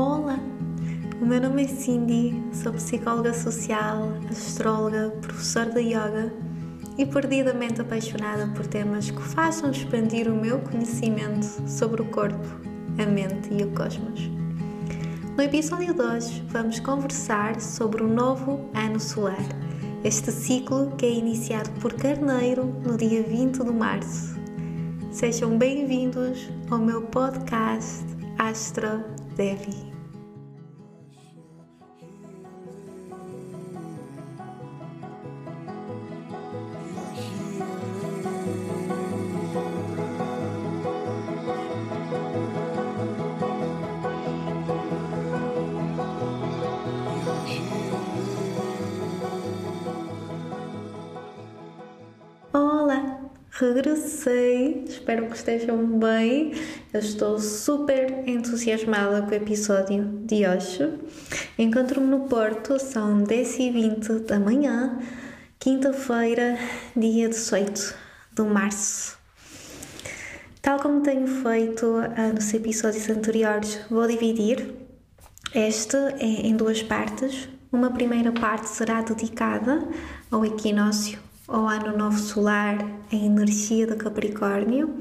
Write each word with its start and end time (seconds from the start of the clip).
Olá, 0.00 0.40
o 1.20 1.26
meu 1.26 1.42
nome 1.42 1.64
é 1.64 1.68
Cindy, 1.68 2.42
sou 2.54 2.72
psicóloga 2.72 3.34
social, 3.34 4.14
astróloga, 4.30 5.10
professora 5.20 5.72
de 5.72 5.80
yoga 5.80 6.32
e 6.96 7.04
perdidamente 7.04 7.82
apaixonada 7.82 8.46
por 8.54 8.66
temas 8.66 9.10
que 9.10 9.20
façam 9.20 9.70
expandir 9.70 10.26
o 10.26 10.34
meu 10.34 10.58
conhecimento 10.60 11.44
sobre 11.68 12.00
o 12.00 12.06
corpo, 12.06 12.48
a 12.98 13.04
mente 13.04 13.52
e 13.52 13.62
o 13.62 13.70
cosmos. 13.72 14.22
No 15.36 15.42
episódio 15.42 15.92
de 15.92 16.00
hoje 16.00 16.42
vamos 16.48 16.80
conversar 16.80 17.60
sobre 17.60 18.02
o 18.02 18.08
novo 18.08 18.70
ano 18.72 18.98
solar, 18.98 19.44
este 20.02 20.32
ciclo 20.32 20.96
que 20.96 21.04
é 21.04 21.12
iniciado 21.12 21.68
por 21.72 21.92
Carneiro 21.92 22.64
no 22.86 22.96
dia 22.96 23.22
20 23.22 23.64
de 23.64 23.70
março. 23.70 24.34
Sejam 25.12 25.58
bem-vindos 25.58 26.48
ao 26.70 26.78
meu 26.78 27.02
podcast 27.02 28.02
Astro 28.38 29.04
Devi. 29.36 29.89
Regressei, 53.60 54.84
espero 54.88 55.26
que 55.26 55.36
estejam 55.36 55.98
bem. 55.98 56.52
Eu 56.92 57.00
estou 57.00 57.38
super 57.38 58.26
entusiasmada 58.26 59.20
com 59.22 59.30
o 59.30 59.34
episódio 59.34 60.02
de 60.24 60.46
hoje. 60.46 60.98
Encontro-me 61.58 62.06
no 62.06 62.20
Porto, 62.20 62.78
são 62.78 63.22
10h20 63.22 64.20
da 64.20 64.40
manhã, 64.40 64.98
quinta-feira, 65.58 66.58
dia 66.96 67.28
18 67.28 67.94
de 68.32 68.42
março. 68.42 69.18
Tal 70.62 70.78
como 70.78 71.02
tenho 71.02 71.26
feito 71.26 71.86
uh, 71.86 72.34
nos 72.34 72.52
episódios 72.54 73.08
anteriores, 73.10 73.80
vou 73.90 74.06
dividir 74.06 74.74
este 75.54 75.96
em 76.18 76.56
duas 76.56 76.82
partes. 76.82 77.48
Uma 77.70 77.90
primeira 77.90 78.32
parte 78.32 78.68
será 78.68 79.00
dedicada 79.02 79.86
ao 80.30 80.44
equinócio 80.44 81.29
ao 81.50 81.66
ano 81.66 81.98
novo 81.98 82.16
solar, 82.16 82.78
a 83.12 83.16
energia 83.16 83.84
do 83.84 83.96
Capricórnio, 83.96 84.94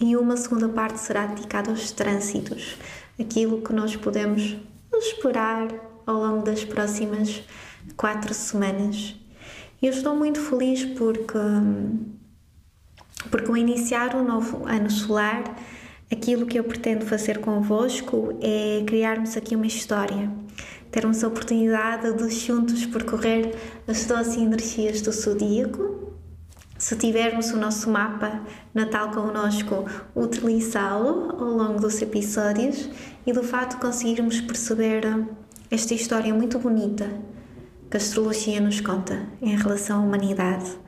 e 0.00 0.16
uma 0.16 0.36
segunda 0.36 0.68
parte 0.68 0.98
será 0.98 1.26
dedicada 1.26 1.70
aos 1.70 1.92
trânsitos, 1.92 2.76
aquilo 3.18 3.62
que 3.62 3.72
nós 3.72 3.94
podemos 3.94 4.56
esperar 4.92 5.68
ao 6.04 6.16
longo 6.16 6.42
das 6.44 6.64
próximas 6.64 7.40
quatro 7.96 8.34
semanas. 8.34 9.14
Eu 9.80 9.90
estou 9.90 10.16
muito 10.16 10.40
feliz 10.40 10.84
porque, 10.84 11.38
porque 13.30 13.48
ao 13.48 13.56
iniciar 13.56 14.16
o 14.16 14.24
novo 14.24 14.66
ano 14.66 14.90
solar, 14.90 15.44
aquilo 16.10 16.46
que 16.46 16.58
eu 16.58 16.64
pretendo 16.64 17.06
fazer 17.06 17.38
convosco 17.38 18.36
é 18.42 18.82
criarmos 18.84 19.36
aqui 19.36 19.54
uma 19.54 19.66
história 19.66 20.45
termos 20.96 21.22
a 21.22 21.28
oportunidade 21.28 22.10
de 22.14 22.30
juntos 22.30 22.86
percorrer 22.86 23.54
as 23.86 24.06
12 24.06 24.40
energias 24.40 25.02
do 25.02 25.12
zodíaco. 25.12 26.14
Se 26.78 26.96
tivermos 26.96 27.50
o 27.50 27.58
nosso 27.58 27.90
mapa 27.90 28.40
natal 28.72 29.10
connosco, 29.10 29.84
utilizá-lo 30.14 31.32
ao 31.38 31.50
longo 31.50 31.80
dos 31.80 32.00
episódios 32.00 32.88
e 33.26 33.32
do 33.34 33.42
facto 33.42 33.78
conseguirmos 33.78 34.40
perceber 34.40 35.02
esta 35.70 35.92
história 35.92 36.32
muito 36.32 36.58
bonita 36.58 37.06
que 37.90 37.98
a 37.98 38.00
astrologia 38.00 38.58
nos 38.58 38.80
conta 38.80 39.26
em 39.42 39.54
relação 39.54 40.00
à 40.00 40.02
humanidade. 40.02 40.78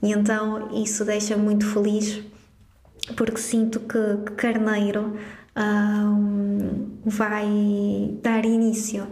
E 0.00 0.12
então 0.12 0.68
isso 0.72 1.04
deixa 1.04 1.36
muito 1.36 1.66
feliz 1.66 2.22
porque 3.16 3.38
sinto 3.38 3.80
que, 3.80 4.30
Carneiro 4.36 5.16
um, 5.58 6.88
vai 7.04 8.16
dar 8.22 8.44
início 8.44 9.08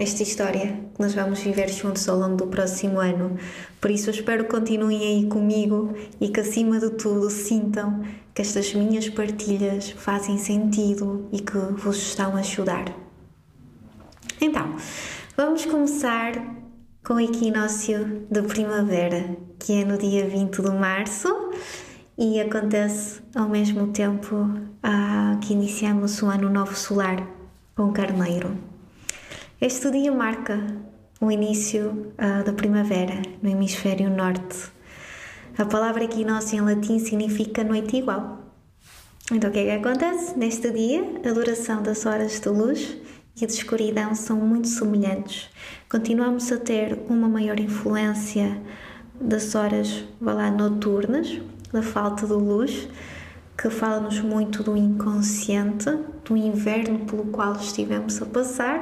esta 0.00 0.22
história 0.22 0.80
que 0.94 0.98
nós 1.00 1.12
vamos 1.12 1.40
viver 1.40 1.68
juntos 1.68 2.08
ao 2.08 2.18
longo 2.18 2.34
do 2.34 2.46
próximo 2.46 2.98
ano. 2.98 3.36
Por 3.78 3.90
isso, 3.90 4.08
eu 4.08 4.14
espero 4.14 4.44
que 4.44 4.50
continuem 4.50 4.98
aí 4.98 5.26
comigo 5.26 5.94
e 6.18 6.30
que, 6.30 6.40
acima 6.40 6.80
de 6.80 6.88
tudo, 6.92 7.28
sintam 7.28 8.02
que 8.34 8.40
estas 8.40 8.72
minhas 8.72 9.10
partilhas 9.10 9.90
fazem 9.90 10.38
sentido 10.38 11.28
e 11.30 11.38
que 11.40 11.58
vos 11.58 11.98
estão 11.98 12.34
a 12.34 12.40
ajudar. 12.40 12.86
Então, 14.40 14.74
vamos 15.36 15.66
começar 15.66 16.32
com 17.04 17.14
o 17.14 17.20
equinócio 17.20 18.26
de 18.30 18.40
primavera, 18.40 19.36
que 19.58 19.82
é 19.82 19.84
no 19.84 19.98
dia 19.98 20.26
20 20.26 20.62
de 20.62 20.70
março 20.70 21.28
e 22.16 22.40
acontece 22.40 23.20
ao 23.34 23.50
mesmo 23.50 23.88
tempo 23.88 24.48
ah, 24.82 25.38
que 25.42 25.52
iniciamos 25.52 26.22
o 26.22 26.26
ano 26.26 26.48
novo 26.48 26.74
solar 26.74 27.26
com 27.76 27.92
Carneiro. 27.92 28.69
Este 29.62 29.90
dia 29.90 30.10
marca 30.10 30.58
o 31.20 31.30
início 31.30 32.14
uh, 32.16 32.42
da 32.42 32.50
primavera 32.50 33.20
no 33.42 33.50
hemisfério 33.50 34.08
norte. 34.08 34.70
A 35.58 35.66
palavra 35.66 36.04
equinócio 36.04 36.56
em 36.56 36.62
latim 36.62 36.98
significa 36.98 37.62
noite 37.62 37.98
igual. 37.98 38.38
Então, 39.30 39.50
o 39.50 39.52
que 39.52 39.58
é 39.58 39.64
que 39.64 39.86
acontece? 39.86 40.34
Neste 40.38 40.70
dia, 40.70 41.04
a 41.26 41.32
duração 41.34 41.82
das 41.82 42.06
horas 42.06 42.40
de 42.40 42.48
luz 42.48 42.96
e 43.36 43.44
de 43.44 43.52
escuridão 43.52 44.14
são 44.14 44.38
muito 44.38 44.66
semelhantes. 44.66 45.50
Continuamos 45.90 46.50
a 46.50 46.56
ter 46.56 46.98
uma 47.06 47.28
maior 47.28 47.60
influência 47.60 48.58
das 49.20 49.54
horas 49.54 50.06
lá, 50.22 50.50
noturnas, 50.50 51.38
da 51.70 51.82
falta 51.82 52.26
de 52.26 52.32
luz, 52.32 52.88
que 53.58 53.68
fala-nos 53.68 54.22
muito 54.22 54.62
do 54.62 54.74
inconsciente, 54.74 55.90
do 56.24 56.34
inverno 56.34 57.00
pelo 57.00 57.26
qual 57.26 57.52
estivemos 57.56 58.22
a 58.22 58.24
passar 58.24 58.80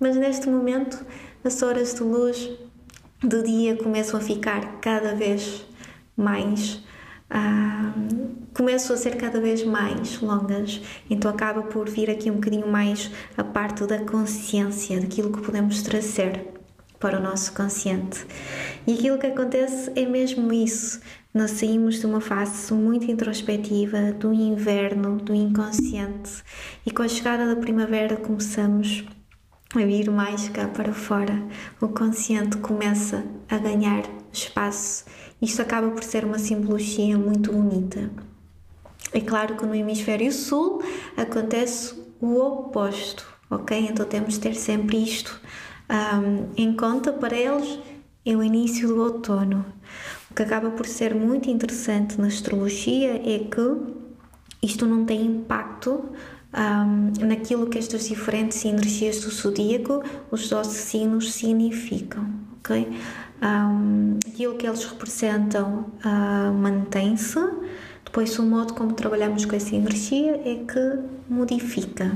mas 0.00 0.16
neste 0.16 0.48
momento, 0.48 1.04
as 1.44 1.62
horas 1.62 1.94
de 1.94 2.02
luz 2.02 2.50
do 3.22 3.42
dia 3.42 3.76
começam 3.76 4.18
a 4.18 4.22
ficar 4.22 4.80
cada 4.80 5.14
vez 5.14 5.64
mais. 6.16 6.82
Ah, 7.28 7.92
começam 8.54 8.94
a 8.94 8.98
ser 8.98 9.16
cada 9.16 9.40
vez 9.40 9.64
mais 9.64 10.20
longas, 10.20 10.80
então 11.10 11.30
acaba 11.30 11.62
por 11.62 11.88
vir 11.88 12.08
aqui 12.08 12.30
um 12.30 12.34
bocadinho 12.34 12.68
mais 12.68 13.10
a 13.36 13.42
parte 13.42 13.84
da 13.84 13.98
consciência, 13.98 15.00
daquilo 15.00 15.32
que 15.32 15.42
podemos 15.42 15.82
trazer 15.82 16.46
para 16.98 17.18
o 17.18 17.22
nosso 17.22 17.52
consciente. 17.52 18.26
E 18.86 18.94
aquilo 18.94 19.18
que 19.18 19.26
acontece 19.26 19.90
é 19.94 20.06
mesmo 20.06 20.52
isso. 20.52 21.00
Nós 21.34 21.50
saímos 21.50 22.00
de 22.00 22.06
uma 22.06 22.20
fase 22.20 22.72
muito 22.72 23.10
introspectiva, 23.10 24.12
do 24.12 24.32
inverno, 24.32 25.16
do 25.16 25.34
inconsciente, 25.34 26.42
e 26.86 26.90
com 26.90 27.02
a 27.02 27.08
chegada 27.08 27.46
da 27.46 27.60
primavera 27.60 28.16
começamos 28.16 29.04
a 29.74 29.78
vir 29.78 30.10
mais 30.10 30.48
cá 30.48 30.68
para 30.68 30.92
fora, 30.92 31.42
o 31.80 31.88
consciente 31.88 32.56
começa 32.58 33.24
a 33.48 33.58
ganhar 33.58 34.04
espaço. 34.32 35.04
Isto 35.42 35.62
acaba 35.62 35.90
por 35.90 36.02
ser 36.02 36.24
uma 36.24 36.38
simbologia 36.38 37.18
muito 37.18 37.52
bonita. 37.52 38.10
É 39.12 39.20
claro 39.20 39.56
que 39.56 39.66
no 39.66 39.74
hemisfério 39.74 40.32
sul 40.32 40.82
acontece 41.16 41.94
o 42.20 42.38
oposto, 42.38 43.26
ok? 43.50 43.78
Então 43.90 44.06
temos 44.06 44.34
de 44.34 44.40
ter 44.40 44.54
sempre 44.54 45.02
isto 45.02 45.40
um, 45.90 46.48
em 46.56 46.74
conta 46.74 47.12
para 47.12 47.36
eles. 47.36 47.78
É 48.24 48.34
o 48.34 48.42
início 48.42 48.88
do 48.88 49.00
outono. 49.00 49.64
O 50.30 50.34
que 50.34 50.42
acaba 50.42 50.70
por 50.70 50.86
ser 50.86 51.14
muito 51.14 51.48
interessante 51.48 52.20
na 52.20 52.26
astrologia 52.26 53.14
é 53.14 53.38
que 53.38 54.06
isto 54.62 54.84
não 54.84 55.04
tem 55.04 55.24
impacto 55.24 56.10
um, 56.56 57.26
naquilo 57.26 57.66
que 57.66 57.78
estas 57.78 58.08
diferentes 58.08 58.64
energias 58.64 59.20
do 59.20 59.30
zodíaco, 59.30 60.02
os 60.30 60.48
12 60.48 60.70
signos, 60.70 61.32
significam, 61.32 62.26
ok? 62.58 62.88
Um, 63.42 64.18
aquilo 64.26 64.54
que 64.54 64.66
eles 64.66 64.84
representam 64.84 65.92
uh, 66.04 66.52
mantém-se, 66.54 67.38
depois 68.04 68.38
o 68.38 68.42
modo 68.42 68.72
como 68.72 68.94
trabalhamos 68.94 69.44
com 69.44 69.54
essa 69.54 69.74
energia 69.74 70.40
é 70.44 70.64
que 70.64 70.98
modifica. 71.28 72.10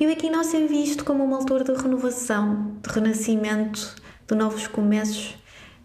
E 0.00 0.06
o 0.06 0.10
equinócio 0.10 0.58
é 0.58 0.66
visto 0.66 1.04
como 1.04 1.24
uma 1.24 1.36
altura 1.36 1.64
de 1.64 1.72
renovação, 1.72 2.76
de 2.82 2.92
renascimento, 2.92 3.96
de 4.26 4.34
novos 4.34 4.66
começos. 4.66 5.36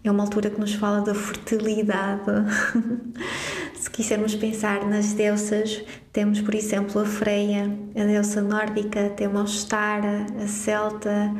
É 0.03 0.11
uma 0.11 0.23
altura 0.23 0.49
que 0.49 0.59
nos 0.59 0.73
fala 0.73 1.01
da 1.01 1.15
fertilidade. 1.15 2.23
Se 3.93 3.97
quisermos 3.97 4.33
pensar 4.33 4.83
nas 4.87 5.13
deusas, 5.13 5.83
temos, 6.11 6.41
por 6.41 6.55
exemplo, 6.55 6.99
a 6.99 7.05
Freia, 7.05 7.71
a 7.95 8.03
deusa 8.03 8.41
nórdica, 8.41 9.11
temos 9.11 9.39
a 9.39 9.43
Ostara, 9.43 10.25
a 10.43 10.47
Celta, 10.47 11.31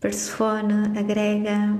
Persefone, 0.00 0.98
a 0.98 1.02
grega, 1.02 1.76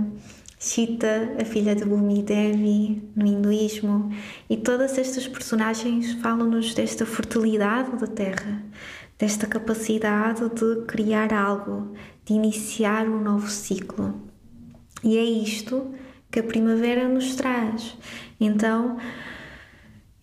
Chita, 0.61 1.35
a 1.41 1.47
filha 1.47 1.75
de 1.75 1.87
Bhumi 1.87 2.23
Devi, 2.23 3.11
no 3.17 3.27
hinduísmo, 3.27 4.13
e 4.51 4.59
todas 4.59 4.99
estas 4.99 5.27
personagens 5.27 6.13
falam-nos 6.21 6.75
desta 6.75 7.07
fertilidade 7.07 7.97
da 7.97 8.07
terra, 8.07 8.63
desta 9.19 9.47
capacidade 9.47 10.47
de 10.51 10.85
criar 10.85 11.33
algo, 11.33 11.95
de 12.27 12.35
iniciar 12.35 13.09
um 13.09 13.19
novo 13.19 13.49
ciclo. 13.49 14.21
E 15.03 15.17
é 15.17 15.25
isto 15.25 15.91
que 16.31 16.41
a 16.41 16.43
primavera 16.43 17.09
nos 17.09 17.35
traz. 17.35 17.97
Então, 18.39 18.99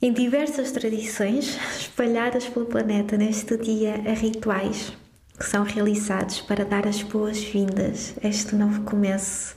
em 0.01 0.11
diversas 0.11 0.71
tradições 0.71 1.57
espalhadas 1.79 2.47
pelo 2.47 2.65
planeta 2.65 3.17
neste 3.17 3.57
dia, 3.57 4.01
há 4.05 4.13
rituais 4.13 4.93
que 5.37 5.45
são 5.45 5.63
realizados 5.63 6.41
para 6.41 6.63
dar 6.63 6.87
as 6.87 7.01
boas-vindas 7.03 8.15
a 8.23 8.27
este 8.27 8.55
novo 8.55 8.81
começo. 8.83 9.55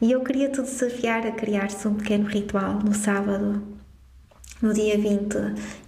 E 0.00 0.12
eu 0.12 0.22
queria 0.22 0.50
te 0.50 0.60
desafiar 0.62 1.26
a 1.26 1.32
criar-se 1.32 1.86
um 1.88 1.94
pequeno 1.94 2.26
ritual 2.26 2.74
no 2.84 2.94
sábado, 2.94 3.62
no 4.60 4.72
dia 4.72 4.98
20. 4.98 5.36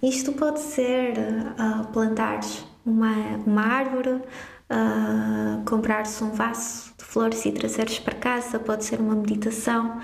Isto 0.01 0.33
pode 0.33 0.59
ser 0.59 1.13
uh, 1.17 1.87
plantares 1.91 2.65
uma, 2.85 3.37
uma 3.45 3.61
árvore, 3.61 4.09
uh, 4.09 5.63
comprar-se 5.65 6.23
um 6.23 6.31
vaso 6.31 6.91
de 6.97 7.03
flores 7.03 7.45
e 7.45 7.51
trazeres 7.51 7.99
para 7.99 8.15
casa, 8.15 8.59
pode 8.59 8.85
ser 8.85 8.99
uma 8.99 9.15
meditação. 9.15 9.99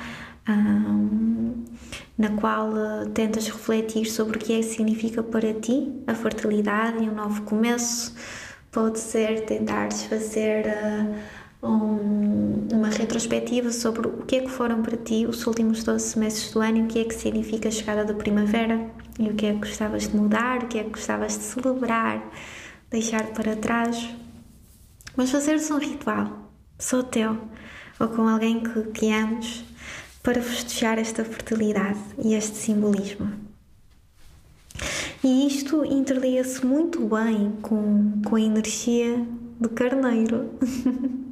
Um, 0.50 1.64
na 2.18 2.30
qual 2.32 2.70
uh, 2.70 3.10
tentas 3.14 3.48
refletir 3.48 4.06
sobre 4.06 4.38
o 4.38 4.40
que 4.40 4.54
é 4.54 4.58
que 4.58 4.64
significa 4.64 5.24
para 5.24 5.54
ti 5.54 5.94
a 6.06 6.14
fertilidade 6.14 7.04
e 7.04 7.10
um 7.10 7.16
novo 7.16 7.44
começo. 7.44 8.14
Pode 8.72 9.00
ser 9.00 9.46
tentares 9.46 10.04
fazer 10.04 10.66
uh, 10.66 11.68
um, 11.68 12.68
uma 12.74 12.90
retrospectiva 12.90 13.72
sobre 13.72 14.08
o 14.08 14.24
que 14.26 14.38
é 14.38 14.42
que 14.42 14.50
foram 14.50 14.82
para 14.82 14.98
ti 14.98 15.26
os 15.26 15.46
últimos 15.48 15.84
12 15.84 16.20
meses 16.20 16.52
do 16.52 16.60
ano 16.60 16.80
e 16.80 16.82
o 16.82 16.88
que 16.88 17.00
é 17.00 17.04
que 17.06 17.14
significa 17.14 17.70
a 17.70 17.72
chegada 17.72 18.04
da 18.04 18.14
primavera 18.14 18.90
e 19.18 19.30
o 19.30 19.34
que 19.36 19.46
é 19.46 19.54
que 19.54 19.60
gostavas 19.60 20.08
de 20.08 20.16
mudar, 20.16 20.64
o 20.64 20.68
que 20.68 20.80
é 20.80 20.84
que 20.84 20.90
gostavas 20.90 21.38
de 21.38 21.44
celebrar, 21.44 22.22
deixar 22.90 23.28
para 23.28 23.56
trás. 23.56 24.10
Mas 25.16 25.32
fazeres 25.32 25.70
um 25.72 25.78
ritual, 25.78 26.52
só 26.78 27.04
teu, 27.04 27.38
ou 28.00 28.08
com 28.10 28.28
alguém 28.28 28.62
que, 28.62 28.84
que 28.92 29.12
ames, 29.12 29.66
para 30.22 30.42
festejar 30.42 30.98
esta 30.98 31.24
fertilidade 31.24 32.00
e 32.24 32.34
este 32.34 32.58
simbolismo. 32.58 33.32
E 35.24 35.48
isto 35.48 35.84
interliga-se 35.86 36.66
muito 36.66 37.00
bem 37.02 37.52
com, 37.62 38.22
com 38.26 38.36
a 38.36 38.42
energia 38.42 39.26
de 39.60 39.70
carneiro, 39.70 40.50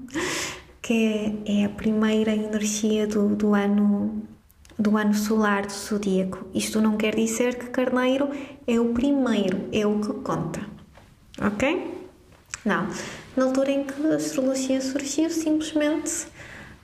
que 0.81 0.93
é, 1.45 1.61
é, 1.61 1.65
a 1.65 1.69
primeira 1.69 2.33
energia 2.33 3.07
do, 3.07 3.35
do 3.35 3.53
ano 3.53 4.23
do 4.77 4.95
ano 4.95 5.13
solar 5.13 5.65
do 5.65 5.73
zodíaco. 5.73 6.45
Isto 6.53 6.79
não 6.79 6.97
quer 6.97 7.15
dizer 7.15 7.57
que 7.57 7.67
carneiro 7.67 8.29
é 8.67 8.79
o 8.79 8.93
primeiro, 8.93 9.67
é 9.71 9.87
o 9.87 9.99
que 9.99 10.13
conta. 10.21 10.61
Ok? 11.41 11.95
Não. 12.63 12.87
Na 13.35 13.45
altura 13.45 13.71
em 13.71 13.83
que 13.83 14.05
a 14.05 14.15
astrologia 14.15 14.79
surgiu, 14.79 15.29
simplesmente 15.29 16.27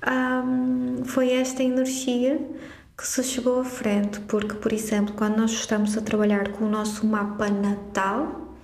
um, 0.07 1.05
foi 1.05 1.31
esta 1.31 1.63
energia 1.63 2.39
que 2.97 3.07
se 3.07 3.23
chegou 3.23 3.59
à 3.59 3.65
frente, 3.65 4.19
porque, 4.21 4.55
por 4.55 4.71
exemplo, 4.71 5.15
quando 5.15 5.37
nós 5.37 5.51
estamos 5.51 5.97
a 5.97 6.01
trabalhar 6.01 6.51
com 6.53 6.65
o 6.65 6.69
nosso 6.69 7.05
mapa 7.05 7.49
natal, 7.49 8.55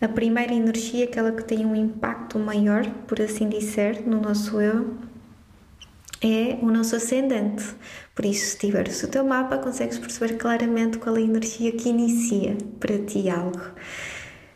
a 0.00 0.08
primeira 0.08 0.52
energia, 0.52 1.04
aquela 1.04 1.32
que 1.32 1.44
tem 1.44 1.64
um 1.64 1.76
impacto 1.76 2.38
maior, 2.38 2.84
por 3.06 3.20
assim 3.20 3.48
dizer, 3.48 4.06
no 4.06 4.20
nosso 4.20 4.60
eu, 4.60 4.96
é 6.20 6.58
o 6.62 6.66
nosso 6.70 6.96
ascendente. 6.96 7.64
Por 8.14 8.24
isso, 8.24 8.46
se 8.46 8.58
tiveres 8.58 9.02
o 9.02 9.08
teu 9.08 9.24
mapa, 9.24 9.58
consegues 9.58 9.98
perceber 9.98 10.36
claramente 10.38 10.98
qual 10.98 11.16
é 11.16 11.20
a 11.20 11.22
energia 11.22 11.72
que 11.72 11.88
inicia 11.88 12.56
para 12.80 12.98
ti 12.98 13.28
algo. 13.28 13.60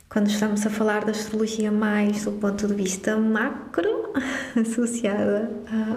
Quando 0.08 0.28
estamos 0.28 0.64
a 0.64 0.70
falar 0.70 1.04
da 1.04 1.10
astrologia 1.10 1.70
mais 1.70 2.24
do 2.24 2.32
ponto 2.32 2.68
de 2.68 2.74
vista 2.74 3.16
macro, 3.16 4.12
associada 4.58 5.50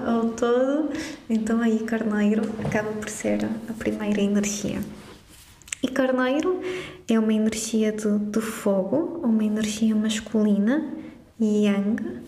ao 0.06 0.29
todo, 0.29 0.89
então 1.29 1.61
aí 1.61 1.79
Carneiro 1.79 2.41
acaba 2.65 2.91
por 2.91 3.07
ser 3.07 3.45
a 3.45 3.73
primeira 3.73 4.19
energia. 4.19 4.79
E 5.81 5.88
Carneiro 5.88 6.59
é 7.07 7.19
uma 7.19 7.33
energia 7.33 7.91
de, 7.91 8.17
de 8.17 8.41
fogo, 8.41 9.21
uma 9.23 9.44
energia 9.44 9.95
masculina, 9.95 10.91
Yang, 11.39 12.21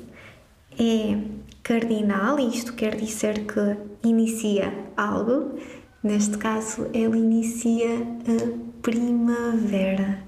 é 0.79 1.17
cardinal, 1.63 2.39
isto 2.39 2.73
quer 2.73 2.95
dizer 2.95 3.45
que 3.45 4.07
inicia 4.07 4.71
algo, 4.95 5.59
neste 6.03 6.37
caso, 6.37 6.87
ele 6.93 7.17
inicia 7.17 7.89
a 7.97 8.81
primavera 8.81 10.19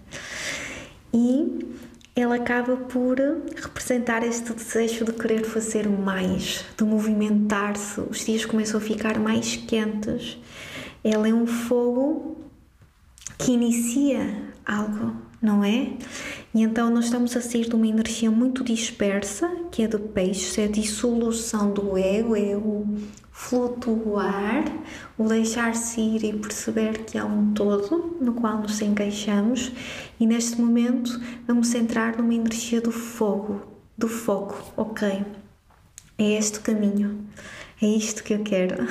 e 1.14 1.76
ele 2.16 2.34
acaba 2.36 2.76
por 2.76 3.18
representar 3.56 4.24
este 4.24 4.54
desejo 4.54 5.06
de 5.06 5.14
querer 5.14 5.44
fazer 5.44 5.90
mais, 5.90 6.64
de 6.78 6.84
movimentar-se. 6.84 8.02
Os 8.02 8.26
dias 8.26 8.46
começam 8.46 8.80
a 8.80 8.84
ficar 8.84 9.20
mais 9.20 9.56
quentes. 9.56 10.38
Ele 11.04 11.30
é 11.30 11.34
um 11.34 11.48
fogo 11.48 12.38
que 13.38 13.52
inicia 13.52 14.52
algo, 14.66 15.16
não 15.44 15.62
é? 15.62 15.92
E 16.56 16.62
então 16.62 16.90
nós 16.90 17.06
estamos 17.06 17.36
a 17.36 17.42
sair 17.42 17.68
de 17.68 17.76
uma 17.76 17.86
energia 17.86 18.32
muito 18.32 18.64
dispersa, 18.64 19.50
que 19.70 19.84
é 19.84 19.88
do 19.90 20.00
peixe, 20.00 20.62
é 20.62 20.66
a 20.66 20.68
dissolução 20.70 21.74
do 21.74 21.98
ego, 21.98 22.34
é 22.34 22.56
o 22.56 22.88
flutuar, 23.30 24.64
o 25.18 25.28
deixar-se 25.28 26.00
ir 26.00 26.24
e 26.24 26.34
perceber 26.34 27.04
que 27.04 27.18
há 27.18 27.26
um 27.26 27.54
todo 27.54 28.16
no 28.22 28.36
qual 28.36 28.60
nos 28.60 28.82
encaixamos 28.82 29.74
e 30.18 30.26
neste 30.26 30.62
momento 30.62 31.20
vamos 31.46 31.76
entrar 31.76 32.16
numa 32.16 32.34
energia 32.34 32.80
do 32.80 32.92
fogo, 32.92 33.62
do 33.98 34.08
fogo, 34.08 34.56
ok? 34.78 35.26
É 36.18 36.38
este 36.38 36.62
caminho, 36.62 37.28
é 37.82 37.88
isto 37.88 38.24
que 38.24 38.34
eu 38.34 38.44
quero. 38.44 38.88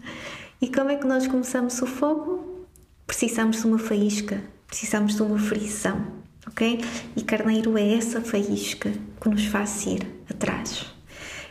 e 0.60 0.68
como 0.68 0.90
é 0.90 0.96
que 0.96 1.06
nós 1.06 1.26
começamos 1.26 1.80
o 1.80 1.86
fogo? 1.86 2.66
Precisamos 3.06 3.62
de 3.62 3.66
uma 3.66 3.78
faísca, 3.78 4.42
precisamos 4.66 5.14
de 5.14 5.22
uma 5.22 5.38
frição, 5.38 6.06
ok? 6.46 6.80
E 7.16 7.22
carneiro 7.22 7.76
é 7.78 7.94
essa 7.94 8.20
faísca 8.20 8.92
que 9.20 9.28
nos 9.28 9.46
faz 9.46 9.86
ir 9.86 10.06
atrás. 10.30 10.86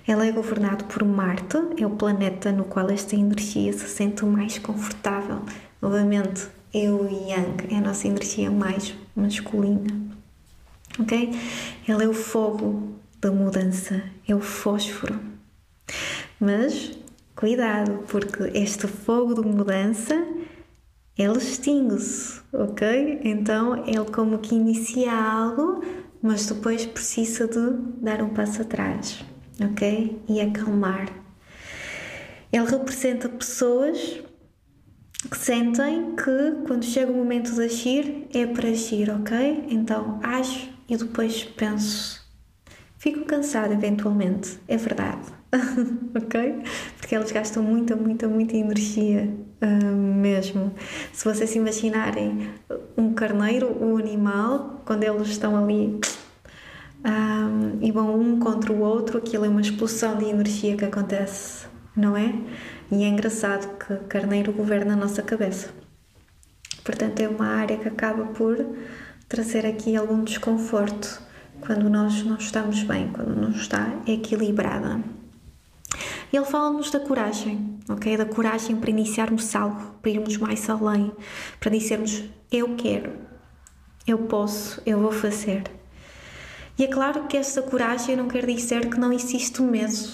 Ela 0.07 0.27
é 0.27 0.31
governado 0.31 0.85
por 0.85 1.03
Marte, 1.03 1.57
é 1.79 1.85
o 1.85 1.89
planeta 1.89 2.51
no 2.51 2.65
qual 2.65 2.89
esta 2.91 3.15
energia 3.15 3.73
se 3.73 3.87
sente 3.87 4.23
mais 4.23 4.59
confortável. 4.59 5.41
Novamente, 5.81 6.47
eu 6.73 7.09
e 7.09 7.31
Yang 7.31 7.73
é 7.73 7.77
a 7.77 7.81
nossa 7.81 8.07
energia 8.07 8.51
mais 8.51 8.93
masculina. 9.15 9.87
Ok? 10.99 11.31
Ela 11.87 12.03
é 12.03 12.07
o 12.07 12.13
fogo 12.13 12.95
da 13.19 13.31
mudança, 13.31 14.03
é 14.27 14.35
o 14.35 14.41
fósforo. 14.41 15.19
Mas 16.39 16.91
cuidado, 17.35 18.03
porque 18.07 18.43
este 18.53 18.87
fogo 18.87 19.33
de 19.33 19.47
mudança 19.47 20.15
ele 21.17 21.37
extingue-se, 21.37 22.41
ok? 22.53 23.21
Então 23.23 23.85
ele 23.85 24.05
como 24.11 24.39
que 24.39 24.55
inicia 24.55 25.13
algo, 25.13 25.83
mas 26.21 26.45
depois 26.45 26.85
precisa 26.85 27.47
de 27.47 27.71
dar 28.01 28.21
um 28.21 28.29
passo 28.29 28.61
atrás 28.61 29.23
ok? 29.63 30.21
E 30.27 30.41
acalmar. 30.41 31.09
Ele 32.51 32.65
representa 32.65 33.29
pessoas 33.29 34.21
que 35.29 35.37
sentem 35.37 36.15
que 36.15 36.67
quando 36.67 36.85
chega 36.85 37.11
o 37.11 37.15
momento 37.15 37.53
de 37.53 37.63
agir 37.63 38.27
é 38.33 38.45
para 38.45 38.69
agir, 38.69 39.09
ok? 39.09 39.65
Então 39.69 40.19
ajo 40.23 40.69
e 40.87 40.95
depois 40.95 41.43
penso. 41.43 42.23
Fico 42.97 43.25
cansada 43.25 43.73
eventualmente, 43.73 44.59
é 44.67 44.77
verdade, 44.77 45.27
ok? 46.15 46.63
Porque 46.97 47.15
eles 47.15 47.31
gastam 47.31 47.63
muita, 47.63 47.95
muita, 47.95 48.27
muita 48.27 48.55
energia 48.55 49.33
uh, 49.61 49.95
mesmo. 49.95 50.73
Se 51.13 51.25
vocês 51.25 51.55
imaginarem 51.55 52.49
um 52.97 53.13
carneiro, 53.13 53.67
um 53.83 53.97
animal, 53.97 54.81
quando 54.85 55.03
eles 55.03 55.29
estão 55.29 55.55
ali 55.55 55.99
um, 57.05 57.79
e 57.81 57.91
vão 57.91 58.19
um 58.19 58.39
contra 58.39 58.71
o 58.71 58.81
outro, 58.81 59.17
aquilo 59.17 59.45
é 59.45 59.49
uma 59.49 59.61
explosão 59.61 60.17
de 60.17 60.25
energia 60.25 60.75
que 60.75 60.85
acontece, 60.85 61.67
não 61.95 62.17
é? 62.17 62.33
E 62.91 63.03
é 63.03 63.07
engraçado 63.07 63.77
que 63.77 63.95
Carneiro 64.07 64.51
governa 64.51 64.93
a 64.93 64.95
nossa 64.95 65.21
cabeça. 65.23 65.69
Portanto, 66.83 67.19
é 67.19 67.27
uma 67.27 67.47
área 67.47 67.77
que 67.77 67.87
acaba 67.87 68.25
por 68.25 68.63
trazer 69.27 69.65
aqui 69.65 69.95
algum 69.95 70.23
desconforto 70.23 71.21
quando 71.61 71.89
nós 71.89 72.23
não 72.23 72.37
estamos 72.37 72.83
bem, 72.83 73.11
quando 73.11 73.35
não 73.35 73.49
está 73.49 73.91
equilibrada. 74.05 75.01
Ele 76.35 76.45
fala-nos 76.45 76.91
da 76.91 76.99
coragem, 76.99 77.79
ok? 77.87 78.17
Da 78.17 78.25
coragem 78.25 78.75
para 78.75 78.89
iniciarmos 78.89 79.55
algo, 79.55 79.95
para 80.01 80.11
irmos 80.11 80.35
mais 80.35 80.69
além, 80.69 81.13
para 81.61 81.71
dizermos 81.71 82.25
eu 82.51 82.75
quero, 82.75 83.13
eu 84.05 84.17
posso, 84.19 84.81
eu 84.85 84.99
vou 84.99 85.13
fazer. 85.13 85.63
E 86.77 86.83
é 86.83 86.87
claro 86.87 87.25
que 87.27 87.37
essa 87.37 87.61
coragem 87.61 88.17
não 88.17 88.27
quer 88.27 88.45
dizer 88.45 88.89
que 88.89 88.99
não 88.99 89.13
existe 89.13 89.61
medo, 89.61 90.09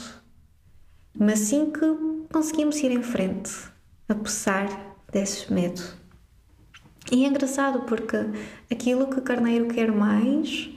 mas 1.17 1.39
sim 1.39 1.71
que 1.71 2.27
conseguimos 2.31 2.77
ir 2.83 2.91
em 2.91 3.01
frente, 3.01 3.51
apesar 4.07 4.67
desse 5.11 5.51
medo. 5.51 5.81
E 7.11 7.25
é 7.25 7.27
engraçado 7.27 7.81
porque 7.87 8.17
aquilo 8.71 9.07
que 9.07 9.21
Carneiro 9.21 9.69
quer 9.69 9.91
mais 9.91 10.69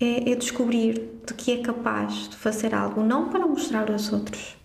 é, 0.00 0.30
é 0.30 0.34
descobrir 0.34 1.20
de 1.26 1.34
que 1.34 1.52
é 1.52 1.62
capaz 1.62 2.30
de 2.30 2.36
fazer 2.36 2.74
algo, 2.74 3.02
não 3.02 3.28
para 3.28 3.46
mostrar 3.46 3.90
aos 3.90 4.10
outros, 4.10 4.57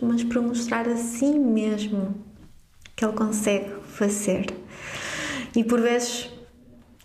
mas 0.00 0.24
para 0.24 0.40
mostrar 0.40 0.88
a 0.88 0.96
si 0.96 1.38
mesmo 1.38 2.14
que 2.96 3.04
ele 3.04 3.12
consegue 3.12 3.70
fazer. 3.84 4.46
E 5.54 5.62
por 5.62 5.80
vezes 5.80 6.30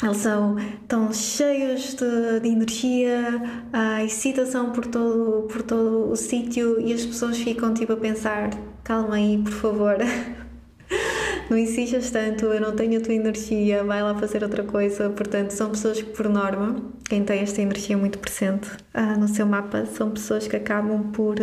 eles 0.03 0.17
são 0.17 0.55
tão 0.87 1.11
cheios 1.11 1.95
de, 1.95 2.39
de 2.39 2.49
energia, 2.49 3.41
a 3.73 4.03
excitação 4.03 4.71
por 4.71 4.85
todo, 4.85 5.47
por 5.47 5.63
todo 5.63 6.11
o 6.11 6.15
sítio 6.15 6.79
e 6.79 6.93
as 6.93 7.05
pessoas 7.05 7.37
ficam 7.37 7.73
tipo 7.73 7.93
a 7.93 7.97
pensar: 7.97 8.51
calma 8.83 9.15
aí, 9.15 9.41
por 9.43 9.53
favor. 9.53 9.97
não 11.49 11.57
insistas 11.57 12.11
tanto, 12.11 12.45
eu 12.45 12.61
não 12.61 12.75
tenho 12.75 12.99
a 12.99 13.03
tua 13.03 13.13
energia, 13.13 13.83
vai 13.83 14.03
lá 14.03 14.13
fazer 14.15 14.43
outra 14.43 14.63
coisa. 14.63 15.09
Portanto, 15.09 15.51
são 15.51 15.71
pessoas 15.71 16.01
que, 16.01 16.11
por 16.11 16.29
norma, 16.29 16.75
quem 17.09 17.23
tem 17.23 17.39
esta 17.39 17.61
energia 17.61 17.97
muito 17.97 18.19
presente 18.19 18.69
ah, 18.93 19.17
no 19.17 19.27
seu 19.27 19.45
mapa, 19.45 19.85
são 19.85 20.11
pessoas 20.11 20.47
que 20.47 20.55
acabam 20.55 21.11
por 21.11 21.35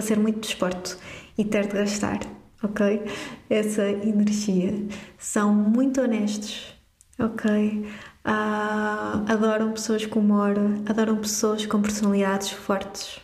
fazer 0.00 0.16
muito 0.16 0.40
desporto 0.40 0.96
e 1.36 1.44
ter 1.44 1.66
de 1.66 1.74
gastar, 1.74 2.20
ok? 2.62 3.02
Essa 3.50 3.82
energia. 3.82 4.86
São 5.18 5.52
muito 5.52 6.00
honestos, 6.00 6.72
ok? 7.18 7.84
Ah, 8.24 9.24
adoram 9.26 9.72
pessoas 9.72 10.06
com 10.06 10.20
humor, 10.20 10.54
adoram 10.88 11.16
pessoas 11.16 11.66
com 11.66 11.82
personalidades 11.82 12.50
fortes. 12.50 13.20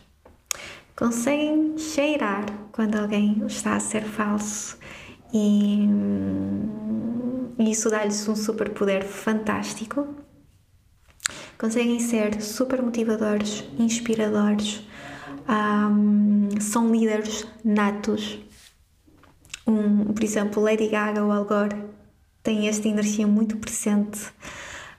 Conseguem 0.97 1.77
cheirar 1.77 2.45
quando 2.73 2.95
alguém 2.97 3.41
está 3.47 3.75
a 3.75 3.79
ser 3.79 4.03
falso 4.03 4.77
e, 5.33 5.87
e 7.57 7.71
isso 7.71 7.89
dá-lhes 7.89 8.27
um 8.27 8.35
superpoder 8.35 9.05
fantástico. 9.05 10.13
Conseguem 11.57 12.01
ser 12.01 12.41
super 12.41 12.81
motivadores, 12.81 13.63
inspiradores, 13.79 14.85
um, 15.47 16.49
são 16.59 16.91
líderes 16.91 17.45
natos. 17.63 18.39
Um, 19.67 20.13
por 20.13 20.23
exemplo, 20.23 20.61
Lady 20.61 20.87
Gaga 20.87 21.23
ou 21.23 21.31
Al 21.31 21.45
Gore 21.45 21.83
têm 22.43 22.67
esta 22.67 22.87
energia 22.87 23.25
muito 23.25 23.57
presente 23.57 24.27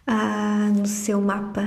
uh, 0.08 0.72
no 0.76 0.86
seu 0.86 1.20
mapa. 1.20 1.62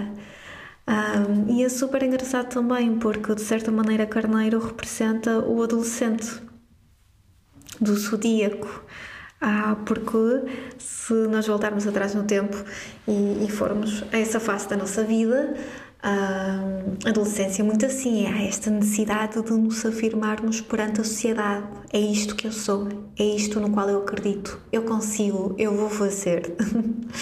Um, 0.87 1.53
e 1.53 1.63
é 1.63 1.69
super 1.69 2.01
engraçado 2.01 2.49
também 2.49 2.97
porque, 2.97 3.35
de 3.35 3.41
certa 3.41 3.71
maneira, 3.71 4.05
Carneiro 4.05 4.59
representa 4.59 5.39
o 5.39 5.61
adolescente 5.61 6.41
do 7.79 7.95
zodíaco. 7.95 8.83
Ah, 9.41 9.77
porque 9.85 10.17
se 10.77 11.13
nós 11.27 11.47
voltarmos 11.47 11.87
atrás 11.87 12.13
no 12.13 12.23
tempo 12.23 12.57
e, 13.07 13.45
e 13.45 13.49
formos 13.49 14.03
a 14.11 14.17
essa 14.17 14.37
fase 14.37 14.67
da 14.67 14.75
nossa 14.75 15.01
vida, 15.03 15.55
a 16.01 16.59
adolescência 17.05 17.63
muito 17.63 17.85
assim, 17.85 18.25
é 18.25 18.47
esta 18.47 18.69
necessidade 18.69 19.41
de 19.41 19.51
nos 19.51 19.85
afirmarmos 19.85 20.61
perante 20.61 21.01
a 21.01 21.03
sociedade. 21.03 21.67
É 21.91 21.99
isto 21.99 22.35
que 22.35 22.47
eu 22.47 22.51
sou, 22.51 22.87
é 23.17 23.23
isto 23.23 23.59
no 23.59 23.69
qual 23.71 23.89
eu 23.89 23.99
acredito, 23.99 24.61
eu 24.71 24.83
consigo, 24.83 25.55
eu 25.57 25.75
vou 25.75 25.89
fazer. 25.89 26.55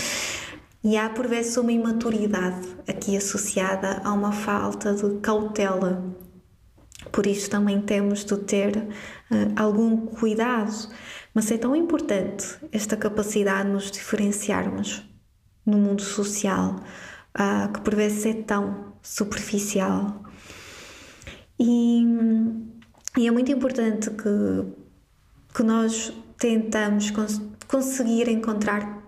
e 0.84 0.96
há 0.98 1.10
por 1.10 1.28
vezes 1.28 1.58
uma 1.58 1.72
imaturidade 1.72 2.68
aqui 2.88 3.18
associada 3.18 4.02
a 4.04 4.14
uma 4.14 4.32
falta 4.32 4.94
de 4.94 5.20
cautela 5.20 6.16
por 7.12 7.26
isso 7.26 7.50
também 7.50 7.82
temos 7.82 8.26
de 8.26 8.38
ter 8.38 8.78
uh, 8.78 9.54
algum 9.56 10.06
cuidado, 10.06 10.90
mas 11.34 11.50
é 11.52 11.58
tão 11.58 11.76
importante 11.76 12.58
esta 12.72 12.98
capacidade 12.98 13.68
de 13.68 13.74
nos 13.74 13.92
diferenciarmos 13.92 15.04
no 15.66 15.78
mundo 15.78 16.02
social, 16.02 16.76
que 17.74 17.82
por 17.82 17.96
vezes 17.96 18.26
é 18.26 18.34
tão 18.34 18.94
superficial. 19.02 20.24
E, 21.60 22.04
e 23.18 23.28
é 23.28 23.32
muito 23.32 23.52
importante 23.52 24.10
que, 24.12 24.64
que 25.56 25.64
nós 25.64 26.14
tentamos 26.38 27.12
cons 27.12 27.42
conseguir 27.68 28.30
encontrar 28.30 29.04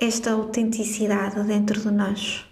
esta 0.00 0.32
autenticidade 0.32 1.42
dentro 1.44 1.80
de 1.80 1.90
nós, 1.90 2.44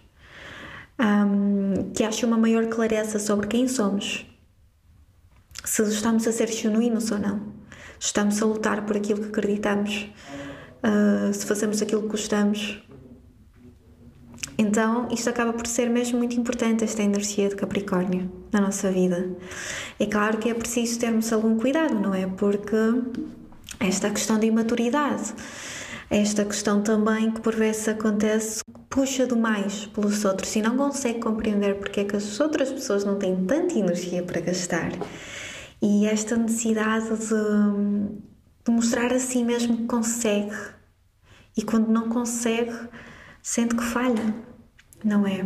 um, 0.98 1.92
que 1.92 2.04
ache 2.04 2.24
uma 2.24 2.38
maior 2.38 2.66
clareza 2.68 3.18
sobre 3.18 3.48
quem 3.48 3.68
somos 3.68 4.24
se 5.64 5.82
estamos 5.82 6.26
a 6.26 6.32
ser 6.32 6.48
genuínos 6.48 7.10
ou 7.10 7.18
não. 7.18 7.40
Estamos 7.98 8.42
a 8.42 8.46
lutar 8.46 8.84
por 8.84 8.96
aquilo 8.96 9.20
que 9.20 9.28
acreditamos, 9.28 10.10
uh, 10.82 11.32
se 11.32 11.46
fazemos 11.46 11.80
aquilo 11.80 12.02
que 12.02 12.08
gostamos. 12.08 12.82
Então, 14.58 15.08
isto 15.10 15.28
acaba 15.30 15.52
por 15.52 15.66
ser 15.66 15.88
mesmo 15.88 16.18
muito 16.18 16.38
importante, 16.38 16.84
esta 16.84 17.02
energia 17.02 17.48
de 17.48 17.56
Capricórnio 17.56 18.30
na 18.52 18.60
nossa 18.60 18.90
vida. 18.90 19.30
É 19.98 20.06
claro 20.06 20.38
que 20.38 20.50
é 20.50 20.54
preciso 20.54 20.98
termos 20.98 21.32
algum 21.32 21.58
cuidado, 21.58 21.94
não 21.94 22.14
é? 22.14 22.26
Porque 22.26 22.76
esta 23.80 24.10
questão 24.10 24.38
de 24.38 24.46
imaturidade, 24.46 25.34
esta 26.10 26.44
questão 26.44 26.82
também 26.82 27.30
que 27.30 27.40
por 27.40 27.54
vezes 27.54 27.88
acontece, 27.88 28.62
puxa 28.88 29.26
demais 29.26 29.86
pelos 29.86 30.24
outros 30.24 30.54
e 30.54 30.60
não 30.60 30.76
consegue 30.76 31.20
compreender 31.20 31.76
porque 31.76 32.00
é 32.00 32.04
que 32.04 32.16
as 32.16 32.38
outras 32.38 32.70
pessoas 32.70 33.04
não 33.04 33.18
têm 33.18 33.46
tanta 33.46 33.78
energia 33.78 34.22
para 34.22 34.40
gastar 34.40 34.92
e 35.80 36.06
esta 36.06 36.36
necessidade 36.36 37.08
de, 37.08 38.14
de 38.64 38.70
mostrar 38.70 39.12
a 39.12 39.18
si 39.18 39.42
mesmo 39.42 39.78
que 39.78 39.84
consegue 39.84 40.54
e 41.56 41.62
quando 41.62 41.88
não 41.88 42.08
consegue 42.10 42.74
sente 43.42 43.74
que 43.74 43.82
falha, 43.82 44.34
não 45.04 45.26
é? 45.26 45.44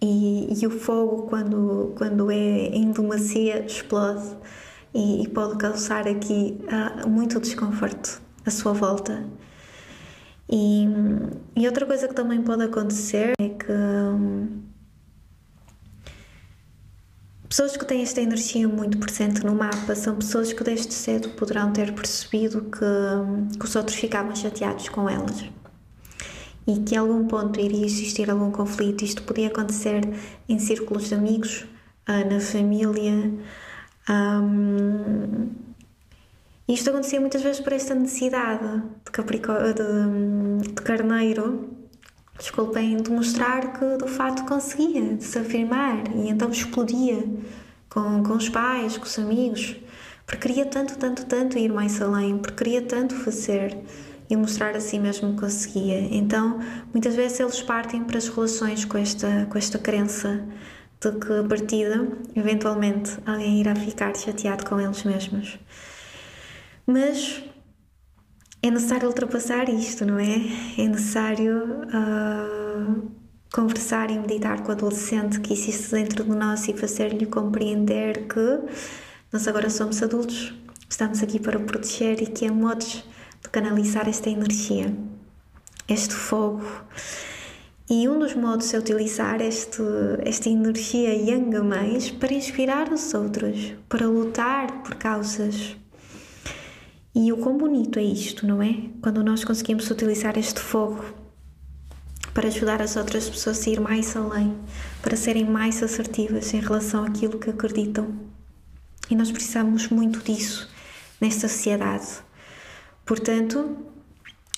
E, 0.00 0.60
e 0.60 0.66
o 0.66 0.70
fogo 0.70 1.24
quando, 1.28 1.92
quando 1.96 2.30
é 2.30 2.68
em 2.68 2.90
demasia 2.90 3.64
explode 3.66 4.36
e, 4.94 5.22
e 5.22 5.28
pode 5.28 5.58
causar 5.58 6.08
aqui 6.08 6.58
uh, 6.64 7.08
muito 7.08 7.38
desconforto 7.40 8.22
à 8.46 8.50
sua 8.50 8.72
volta. 8.72 9.28
E, 10.48 10.86
e 11.56 11.66
outra 11.66 11.86
coisa 11.86 12.08
que 12.08 12.14
também 12.14 12.42
pode 12.42 12.62
acontecer 12.64 13.32
é 13.38 13.48
que 13.48 13.72
um, 13.72 14.62
Pessoas 17.48 17.76
que 17.76 17.84
têm 17.84 18.00
esta 18.00 18.18
energia 18.22 18.66
muito 18.66 18.96
presente 18.96 19.44
no 19.44 19.54
mapa 19.54 19.94
são 19.94 20.16
pessoas 20.16 20.54
que 20.54 20.64
desde 20.64 20.94
cedo 20.94 21.28
poderão 21.30 21.70
ter 21.70 21.92
percebido 21.92 22.62
que, 22.62 23.58
que 23.58 23.64
os 23.64 23.76
outros 23.76 23.98
ficavam 23.98 24.34
chateados 24.34 24.88
com 24.88 25.06
elas 25.06 25.44
e 26.66 26.80
que 26.80 26.94
em 26.94 26.98
algum 26.98 27.26
ponto 27.26 27.58
iria 27.60 27.84
existir 27.84 28.30
algum 28.30 28.50
conflito. 28.50 29.04
Isto 29.04 29.22
podia 29.22 29.48
acontecer 29.48 30.02
em 30.48 30.58
círculos 30.58 31.08
de 31.08 31.14
amigos, 31.14 31.64
ah, 32.06 32.24
na 32.24 32.40
família. 32.40 33.32
Um, 34.08 35.50
isto 36.68 36.90
acontecia 36.90 37.20
muitas 37.20 37.42
vezes 37.42 37.60
por 37.60 37.72
esta 37.72 37.94
necessidade 37.94 38.82
de, 39.04 39.10
Capricórnio, 39.10 39.74
de, 39.74 40.68
de 40.68 40.82
Carneiro 40.82 41.82
desculpem, 42.38 42.96
de 42.96 43.10
mostrar 43.10 43.72
que 43.72 44.04
de 44.04 44.10
facto 44.10 44.44
conseguia, 44.46 45.16
de 45.16 45.24
se 45.24 45.38
afirmar 45.38 46.02
e 46.14 46.28
então 46.28 46.50
explodia 46.50 47.24
com, 47.88 48.22
com 48.22 48.34
os 48.34 48.48
pais, 48.48 48.96
com 48.96 49.04
os 49.04 49.18
amigos, 49.18 49.76
porque 50.26 50.48
queria 50.48 50.66
tanto, 50.66 50.96
tanto, 50.98 51.26
tanto 51.26 51.58
ir 51.58 51.72
mais 51.72 52.00
além, 52.00 52.38
porque 52.38 52.64
queria 52.64 52.82
tanto 52.82 53.14
fazer 53.14 53.78
e 54.32 54.36
mostrar 54.36 54.74
a 54.74 54.80
si 54.80 54.98
mesmo 54.98 55.34
que 55.34 55.40
conseguia. 55.40 56.00
Então, 56.10 56.58
muitas 56.90 57.14
vezes 57.14 57.38
eles 57.38 57.60
partem 57.60 58.02
para 58.02 58.16
as 58.16 58.28
relações 58.28 58.82
com 58.82 58.96
esta, 58.96 59.46
com 59.50 59.58
esta 59.58 59.78
crença 59.78 60.42
de 60.98 61.12
que 61.18 61.32
a 61.34 61.44
partida, 61.44 62.08
eventualmente, 62.34 63.18
alguém 63.26 63.60
irá 63.60 63.76
ficar 63.76 64.16
chateado 64.16 64.64
com 64.64 64.80
eles 64.80 65.04
mesmos. 65.04 65.58
Mas 66.86 67.44
é 68.62 68.70
necessário 68.70 69.06
ultrapassar 69.06 69.68
isto, 69.68 70.06
não 70.06 70.18
é? 70.18 70.36
É 70.78 70.88
necessário 70.88 71.82
uh, 71.88 73.10
conversar 73.52 74.10
e 74.10 74.18
meditar 74.18 74.62
com 74.62 74.70
o 74.70 74.72
adolescente 74.72 75.40
que 75.40 75.52
existe 75.52 75.90
dentro 75.90 76.24
de 76.24 76.30
nós 76.30 76.66
e 76.68 76.72
fazer-lhe 76.72 77.26
compreender 77.26 78.26
que 78.28 78.60
nós 79.30 79.46
agora 79.46 79.68
somos 79.68 80.02
adultos, 80.02 80.54
estamos 80.88 81.22
aqui 81.22 81.38
para 81.38 81.60
proteger 81.60 82.22
e 82.22 82.26
que 82.26 82.46
há 82.46 82.52
modos 82.52 83.04
de 83.42 83.48
canalizar 83.50 84.08
esta 84.08 84.30
energia, 84.30 84.94
este 85.88 86.14
fogo. 86.14 86.64
E 87.90 88.08
um 88.08 88.18
dos 88.18 88.34
modos 88.34 88.72
é 88.72 88.78
utilizar 88.78 89.40
este, 89.40 89.82
esta 90.24 90.48
energia 90.48 91.14
yang 91.14 91.60
mais 91.60 92.10
para 92.10 92.32
inspirar 92.32 92.92
os 92.92 93.12
outros, 93.12 93.74
para 93.88 94.06
lutar 94.06 94.82
por 94.82 94.94
causas 94.94 95.76
e 97.14 97.30
o 97.30 97.36
quão 97.36 97.58
bonito 97.58 97.98
é 97.98 98.02
isto, 98.02 98.46
não 98.46 98.62
é? 98.62 98.74
Quando 99.02 99.22
nós 99.22 99.44
conseguimos 99.44 99.90
utilizar 99.90 100.38
este 100.38 100.60
fogo 100.60 101.04
para 102.32 102.48
ajudar 102.48 102.80
as 102.80 102.96
outras 102.96 103.28
pessoas 103.28 103.66
a 103.66 103.70
ir 103.70 103.80
mais 103.80 104.16
além, 104.16 104.56
para 105.02 105.14
serem 105.14 105.44
mais 105.44 105.82
assertivas 105.82 106.54
em 106.54 106.60
relação 106.60 107.04
àquilo 107.04 107.38
que 107.38 107.50
acreditam. 107.50 108.18
E 109.10 109.14
nós 109.14 109.30
precisamos 109.30 109.88
muito 109.88 110.20
disso 110.20 110.70
nesta 111.20 111.48
sociedade. 111.48 112.06
Portanto, 113.04 113.76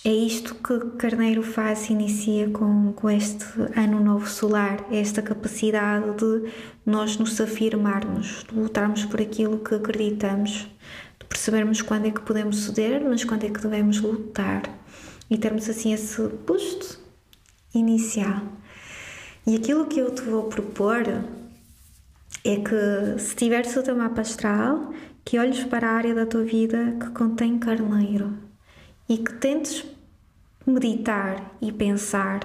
é 0.05 0.13
isto 0.13 0.55
que 0.57 0.79
Carneiro 0.99 1.43
faz, 1.43 1.89
inicia 1.89 2.51
com, 2.51 2.93
com 2.93 3.09
este 3.09 3.47
ano 3.75 4.01
novo 4.01 4.29
solar, 4.29 4.85
esta 4.93 5.23
capacidade 5.23 6.15
de 6.19 6.53
nós 6.85 7.17
nos 7.17 7.41
afirmarmos, 7.41 8.45
de 8.47 8.55
lutarmos 8.55 9.07
por 9.07 9.23
aquilo 9.23 9.61
que 9.61 9.75
acreditamos, 9.75 10.69
de 11.19 11.27
percebermos 11.27 11.81
quando 11.81 12.07
é 12.07 12.11
que 12.11 12.21
podemos 12.21 12.65
ceder, 12.65 13.03
mas 13.03 13.25
quando 13.25 13.45
é 13.45 13.49
que 13.49 13.61
devemos 13.61 13.99
lutar 13.99 14.63
e 15.31 15.39
termos 15.39 15.71
assim 15.71 15.95
esse 15.95 16.21
boost 16.47 16.99
inicial. 17.75 18.43
E 19.47 19.57
aquilo 19.57 19.87
que 19.87 20.01
eu 20.01 20.15
te 20.15 20.21
vou 20.21 20.45
propor 20.45 21.03
é 22.45 22.57
que 22.57 23.19
se 23.19 23.35
tiveres 23.37 23.75
o 23.75 23.83
teu 23.83 23.97
mapa 23.97 24.21
astral, 24.21 24.93
que 25.25 25.38
olhes 25.38 25.64
para 25.64 25.88
a 25.88 25.93
área 25.93 26.14
da 26.14 26.26
tua 26.26 26.45
vida 26.45 26.97
que 27.00 27.11
contém 27.11 27.59
carneiro 27.59 28.37
e 29.09 29.19
que 29.19 29.33
tentes 29.35 29.85
meditar 30.66 31.57
e 31.61 31.73
pensar 31.73 32.40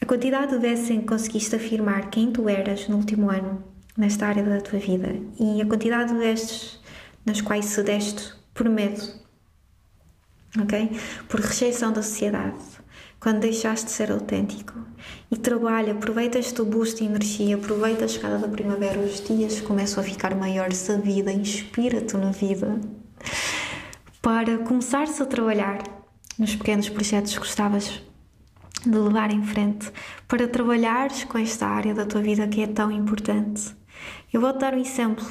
a 0.00 0.06
quantidade 0.06 0.52
de 0.52 0.58
vezes 0.58 0.90
em 0.90 1.00
que 1.00 1.06
conseguiste 1.06 1.56
afirmar 1.56 2.10
quem 2.10 2.32
tu 2.32 2.48
eras 2.48 2.88
no 2.88 2.96
último 2.96 3.30
ano 3.30 3.62
nesta 3.96 4.26
área 4.26 4.42
da 4.42 4.60
tua 4.60 4.78
vida 4.78 5.08
e 5.38 5.60
a 5.60 5.66
quantidade 5.66 6.12
de 6.12 6.18
vezes 6.18 6.80
nas 7.26 7.40
quais 7.40 7.66
cedeste 7.66 8.32
por 8.54 8.68
medo, 8.68 9.02
ok? 10.58 10.98
Por 11.28 11.40
rejeição 11.40 11.92
da 11.92 12.02
sociedade, 12.02 12.56
quando 13.28 13.40
deixaste 13.40 13.84
de 13.84 13.92
ser 13.92 14.10
autêntico. 14.10 14.72
E 15.30 15.36
trabalha, 15.36 15.92
aproveita 15.92 16.38
este 16.38 16.62
boost 16.62 16.96
de 16.96 17.04
energia, 17.04 17.56
aproveita 17.56 18.06
a 18.06 18.08
chegada 18.08 18.38
da 18.38 18.48
primavera, 18.48 18.98
os 19.00 19.22
dias 19.22 19.60
começam 19.60 20.02
a 20.02 20.06
ficar 20.06 20.34
maiores, 20.34 20.88
a 20.88 20.96
vida, 20.96 21.30
inspira-te 21.30 22.16
na 22.16 22.30
vida 22.30 22.80
para 24.22 24.56
começares 24.56 25.20
a 25.20 25.26
trabalhar 25.26 25.82
nos 26.38 26.56
pequenos 26.56 26.88
projetos 26.88 27.34
que 27.34 27.38
gostavas 27.38 28.00
de 28.82 28.96
levar 28.96 29.30
em 29.30 29.42
frente, 29.42 29.92
para 30.26 30.48
trabalhares 30.48 31.24
com 31.24 31.36
esta 31.36 31.66
área 31.66 31.92
da 31.92 32.06
tua 32.06 32.22
vida 32.22 32.48
que 32.48 32.62
é 32.62 32.66
tão 32.66 32.90
importante. 32.90 33.76
Eu 34.32 34.40
vou-te 34.40 34.60
dar 34.60 34.72
um 34.72 34.80
exemplo. 34.80 35.26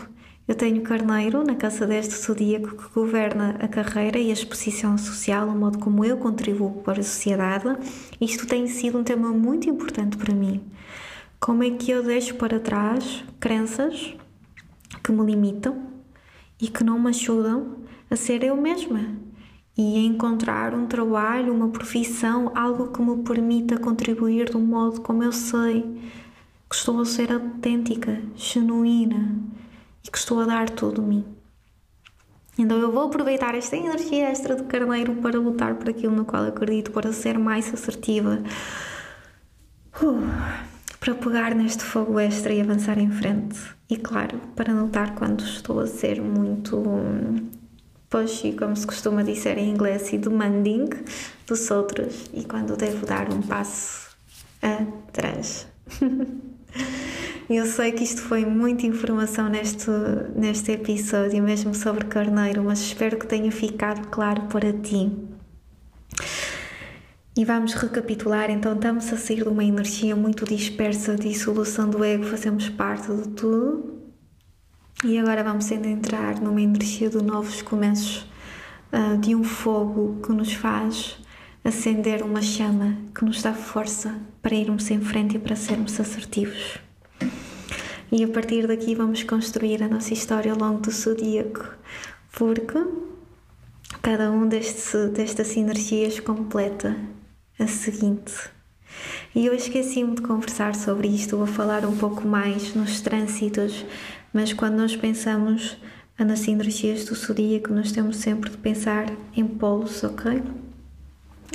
Eu 0.48 0.56
tenho 0.56 0.82
Carneiro 0.82 1.44
na 1.44 1.56
casa 1.56 1.86
deste 1.86 2.16
zodíaco 2.16 2.78
que 2.78 2.94
governa 2.94 3.58
a 3.60 3.68
carreira 3.68 4.18
e 4.18 4.30
a 4.30 4.34
exposição 4.34 4.98
social, 4.98 5.46
o 5.50 5.52
modo 5.52 5.78
como 5.78 6.06
eu 6.06 6.16
contribuo 6.16 6.82
para 6.84 7.02
a 7.02 7.04
sociedade. 7.04 7.66
Isto 8.22 8.48
tem 8.48 8.66
sido 8.66 8.98
um 8.98 9.04
tema 9.04 9.30
muito 9.32 9.70
importante 9.70 10.16
para 10.16 10.34
mim. 10.34 10.64
Como 11.38 11.64
é 11.64 11.72
que 11.72 11.92
eu 11.92 12.02
deixo 12.02 12.36
para 12.36 12.62
trás 12.62 13.26
crenças 13.42 14.16
que 15.04 15.12
me 15.12 15.26
limitam 15.26 15.84
e 16.62 16.70
que 16.70 16.82
não 16.82 16.98
me 16.98 17.10
ajudam 17.10 17.80
a 18.10 18.16
ser 18.16 18.42
eu 18.42 18.56
mesma 18.56 19.02
e 19.78 19.98
a 19.98 20.00
encontrar 20.00 20.74
um 20.74 20.88
trabalho, 20.88 21.54
uma 21.54 21.68
profissão, 21.68 22.54
algo 22.56 22.88
que 22.94 23.02
me 23.02 23.22
permita 23.22 23.78
contribuir 23.78 24.50
do 24.50 24.62
modo 24.62 25.02
como 25.02 25.24
eu 25.24 25.34
sei 25.34 25.82
que 26.70 26.76
estou 26.76 27.02
a 27.02 27.06
ser 27.06 27.34
autêntica, 27.34 28.22
genuína 28.34 29.58
e 30.04 30.10
que 30.10 30.18
estou 30.18 30.40
a 30.40 30.46
dar 30.46 30.70
tudo 30.70 31.02
de 31.02 31.08
mim. 31.08 31.38
Então 32.58 32.80
eu 32.80 32.92
vou 32.92 33.04
aproveitar 33.04 33.54
esta 33.54 33.78
energia 33.78 34.30
extra 34.30 34.56
de 34.56 34.64
carneiro 34.64 35.16
para 35.18 35.40
lutar 35.40 35.76
por 35.76 35.90
aquilo 35.90 36.16
no 36.16 36.26
qual 36.26 36.44
acredito, 36.44 36.92
para 36.92 37.14
ser 37.14 37.38
mais 37.38 37.72
assertiva, 37.72 38.42
uh, 40.02 40.24
para 41.00 41.14
pegar 41.14 41.54
neste 41.54 41.84
fogo 41.84 42.20
extra 42.20 42.52
e 42.52 42.60
avançar 42.60 42.98
em 42.98 43.12
frente. 43.12 43.60
E 43.88 43.96
claro, 43.96 44.40
para 44.56 44.74
notar 44.74 45.14
quando 45.14 45.44
estou 45.44 45.80
a 45.80 45.86
ser 45.86 46.20
muito 46.20 46.84
pushy, 48.10 48.54
como 48.54 48.76
se 48.76 48.88
costuma 48.88 49.22
dizer 49.22 49.58
em 49.60 49.70
inglês, 49.70 50.12
e 50.12 50.18
demanding 50.18 50.90
dos 51.46 51.70
outros 51.70 52.26
e 52.34 52.44
quando 52.44 52.76
devo 52.76 53.06
dar 53.06 53.32
um 53.32 53.42
passo 53.42 54.10
atrás. 54.62 55.68
Eu 57.50 57.66
sei 57.66 57.94
que 57.94 58.04
isto 58.04 58.22
foi 58.22 58.46
muita 58.46 58.86
informação 58.86 59.48
neste, 59.48 59.90
neste 60.36 60.74
episódio, 60.74 61.42
mesmo 61.42 61.74
sobre 61.74 62.04
Carneiro, 62.06 62.62
mas 62.64 62.80
espero 62.80 63.18
que 63.18 63.26
tenha 63.26 63.50
ficado 63.52 64.08
claro 64.10 64.44
para 64.44 64.74
ti. 64.74 65.10
E 67.38 67.46
vamos 67.46 67.74
recapitular, 67.74 68.50
então 68.50 68.74
estamos 68.74 69.14
a 69.14 69.16
sair 69.16 69.44
de 69.44 69.50
uma 69.50 69.64
energia 69.64 70.14
muito 70.14 70.44
dispersa 70.44 71.16
de 71.16 71.30
dissolução 71.30 71.90
do 71.90 72.04
ego, 72.04 72.26
fazemos 72.26 72.68
parte 72.68 73.14
de 73.14 73.30
tudo, 73.30 73.98
e 75.06 75.18
agora 75.18 75.44
vamos 75.44 75.72
entrar 75.72 76.42
numa 76.42 76.62
energia 76.62 77.10
de 77.10 77.24
novos 77.24 77.62
começos, 77.62 78.28
uh, 78.92 79.18
de 79.20 79.36
um 79.36 79.44
fogo 79.44 80.20
que 80.22 80.34
nos 80.34 80.52
faz 80.52 81.18
acender 81.68 82.24
uma 82.24 82.42
chama, 82.42 82.98
que 83.14 83.26
nos 83.26 83.42
dá 83.42 83.54
força 83.54 84.16
para 84.42 84.56
irmos 84.56 84.90
em 84.90 85.02
frente 85.02 85.36
e 85.36 85.40
para 85.40 85.56
sermos 85.56 86.00
assertivos. 86.00 86.80
E 88.12 88.24
a 88.24 88.28
partir 88.28 88.68
daqui 88.68 88.96
vamos 88.96 89.24
construir 89.24 89.84
a 89.84 89.88
nossa 89.88 90.14
história 90.14 90.52
ao 90.52 90.58
longo 90.58 90.80
do 90.80 90.92
zodíaco, 90.92 91.68
porque 92.32 92.80
cada 94.02 94.32
um 94.32 94.48
destes, 94.48 94.94
destas 95.12 95.58
energias 95.58 96.20
completa 96.20 96.96
a 97.60 97.68
seguinte. 97.68 98.34
E 99.36 99.46
eu 99.46 99.54
esqueci-me 99.54 100.16
de 100.16 100.22
conversar 100.22 100.74
sobre 100.74 101.08
isto, 101.08 101.38
vou 101.38 101.46
falar 101.46 101.86
um 101.86 101.98
pouco 101.98 102.26
mais 102.26 102.74
nos 102.74 103.02
trânsitos 103.02 103.86
mas 104.34 104.54
quando 104.54 104.76
nós 104.76 104.96
pensamos 104.96 105.78
nas 106.18 106.48
energias 106.48 107.06
do 107.06 107.16
zodíaco, 107.16 107.74
nós 107.74 107.92
temos 107.92 108.18
sempre 108.18 108.50
de 108.50 108.58
pensar 108.58 109.06
em 109.36 109.48
polos, 109.48 110.04
ok? 110.04 110.44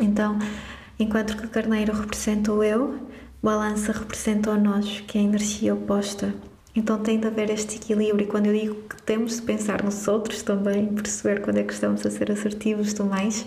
Então, 0.01 0.39
enquanto 0.99 1.37
que 1.37 1.47
Carneiro 1.49 1.93
representa 1.93 2.53
o 2.53 2.63
eu, 2.63 2.99
Balança 3.43 3.93
representa 3.93 4.53
o 4.53 4.59
nós, 4.59 5.01
que 5.01 5.19
é 5.19 5.21
a 5.21 5.25
energia 5.25 5.75
oposta. 5.75 6.35
Então 6.75 6.99
tem 6.99 7.19
de 7.19 7.27
haver 7.27 7.51
este 7.51 7.77
equilíbrio. 7.77 8.25
E 8.25 8.31
quando 8.31 8.47
eu 8.47 8.59
digo 8.59 8.75
que 8.89 9.03
temos 9.03 9.37
de 9.37 9.43
pensar 9.43 9.83
nos 9.83 10.07
outros 10.09 10.43
também, 10.43 10.87
perceber 10.87 11.43
quando 11.43 11.59
é 11.59 11.65
que 11.65 11.73
estamos 11.73 12.07
a 12.07 12.11
ser 12.11 12.31
assertivos 12.31 12.95
do 12.95 13.05
mais 13.05 13.45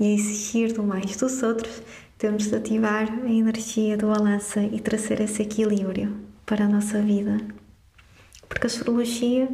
e 0.00 0.04
a 0.04 0.14
exigir 0.14 0.72
do 0.72 0.82
mais 0.82 1.16
dos 1.16 1.42
outros, 1.42 1.82
temos 2.18 2.48
de 2.48 2.56
ativar 2.56 3.08
a 3.24 3.30
energia 3.30 3.96
do 3.96 4.08
balança 4.08 4.62
e 4.62 4.80
trazer 4.80 5.20
esse 5.20 5.42
equilíbrio 5.42 6.16
para 6.44 6.64
a 6.64 6.68
nossa 6.68 7.00
vida 7.00 7.38
porque 8.48 8.66
a 8.66 8.70
astrologia 8.70 9.48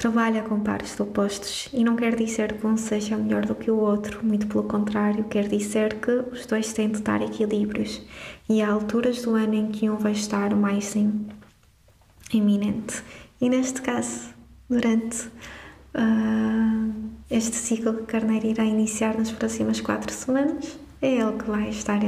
trabalha 0.00 0.40
com 0.40 0.58
pares 0.58 0.96
de 0.96 1.02
opostos 1.02 1.68
e 1.74 1.84
não 1.84 1.94
quer 1.94 2.16
dizer 2.16 2.54
que 2.54 2.66
um 2.66 2.74
seja 2.74 3.18
melhor 3.18 3.44
do 3.44 3.54
que 3.54 3.70
o 3.70 3.76
outro, 3.76 4.24
muito 4.24 4.46
pelo 4.46 4.64
contrário, 4.64 5.24
quer 5.24 5.46
dizer 5.46 6.00
que 6.00 6.10
os 6.10 6.46
dois 6.46 6.72
têm 6.72 6.88
de 6.88 6.96
estar 6.96 7.20
equilíbrios 7.20 8.00
e 8.48 8.62
há 8.62 8.70
alturas 8.70 9.20
do 9.20 9.34
ano 9.34 9.52
em 9.52 9.70
que 9.70 9.90
um 9.90 9.98
vai 9.98 10.12
estar 10.12 10.56
mais 10.56 10.96
em, 10.96 11.26
iminente. 12.32 13.02
E 13.42 13.50
neste 13.50 13.82
caso, 13.82 14.30
durante 14.70 15.26
uh, 15.26 16.94
este 17.30 17.56
ciclo 17.56 17.92
que 17.92 18.04
Carneiro 18.04 18.46
irá 18.46 18.64
iniciar 18.64 19.18
nas 19.18 19.30
próximas 19.30 19.82
quatro 19.82 20.10
semanas, 20.14 20.78
é 21.02 21.16
ele 21.16 21.36
que 21.36 21.44
vai 21.44 21.68
estar 21.68 22.00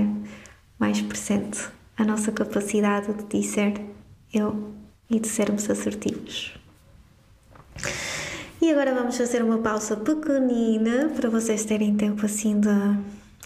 mais 0.79 1.03
presente. 1.03 1.69
A 1.99 2.05
nossa 2.07 2.33
capacidade 2.33 3.13
de 3.13 3.25
dizer 3.25 3.75
eu 4.33 4.73
e 5.11 5.21
de 5.21 5.29
sermos 5.29 5.69
assertivos. 5.69 6.62
E 8.61 8.71
agora 8.71 8.95
vamos 8.95 9.17
fazer 9.17 9.43
uma 9.43 9.59
pausa 9.59 9.97
pequenina 9.97 11.11
para 11.17 11.29
vocês 11.29 11.65
terem 11.65 11.97
tempo 11.97 12.25
assim 12.25 12.61
de 12.61 12.69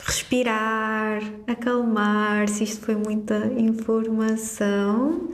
respirar, 0.04 1.22
acalmar 1.46 2.48
se 2.48 2.64
isto 2.64 2.84
foi 2.84 2.96
muita 2.96 3.46
informação. 3.56 5.30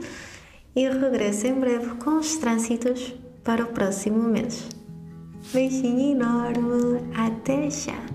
E 0.75 0.87
regresso 0.89 1.47
em 1.47 1.53
breve 1.53 1.95
com 1.95 2.17
os 2.17 2.37
trânsitos 2.37 3.13
para 3.43 3.63
o 3.63 3.67
próximo 3.67 4.23
mês. 4.23 4.69
Beijinho 5.51 6.15
enorme, 6.15 7.01
até 7.15 7.69
já! 7.69 8.12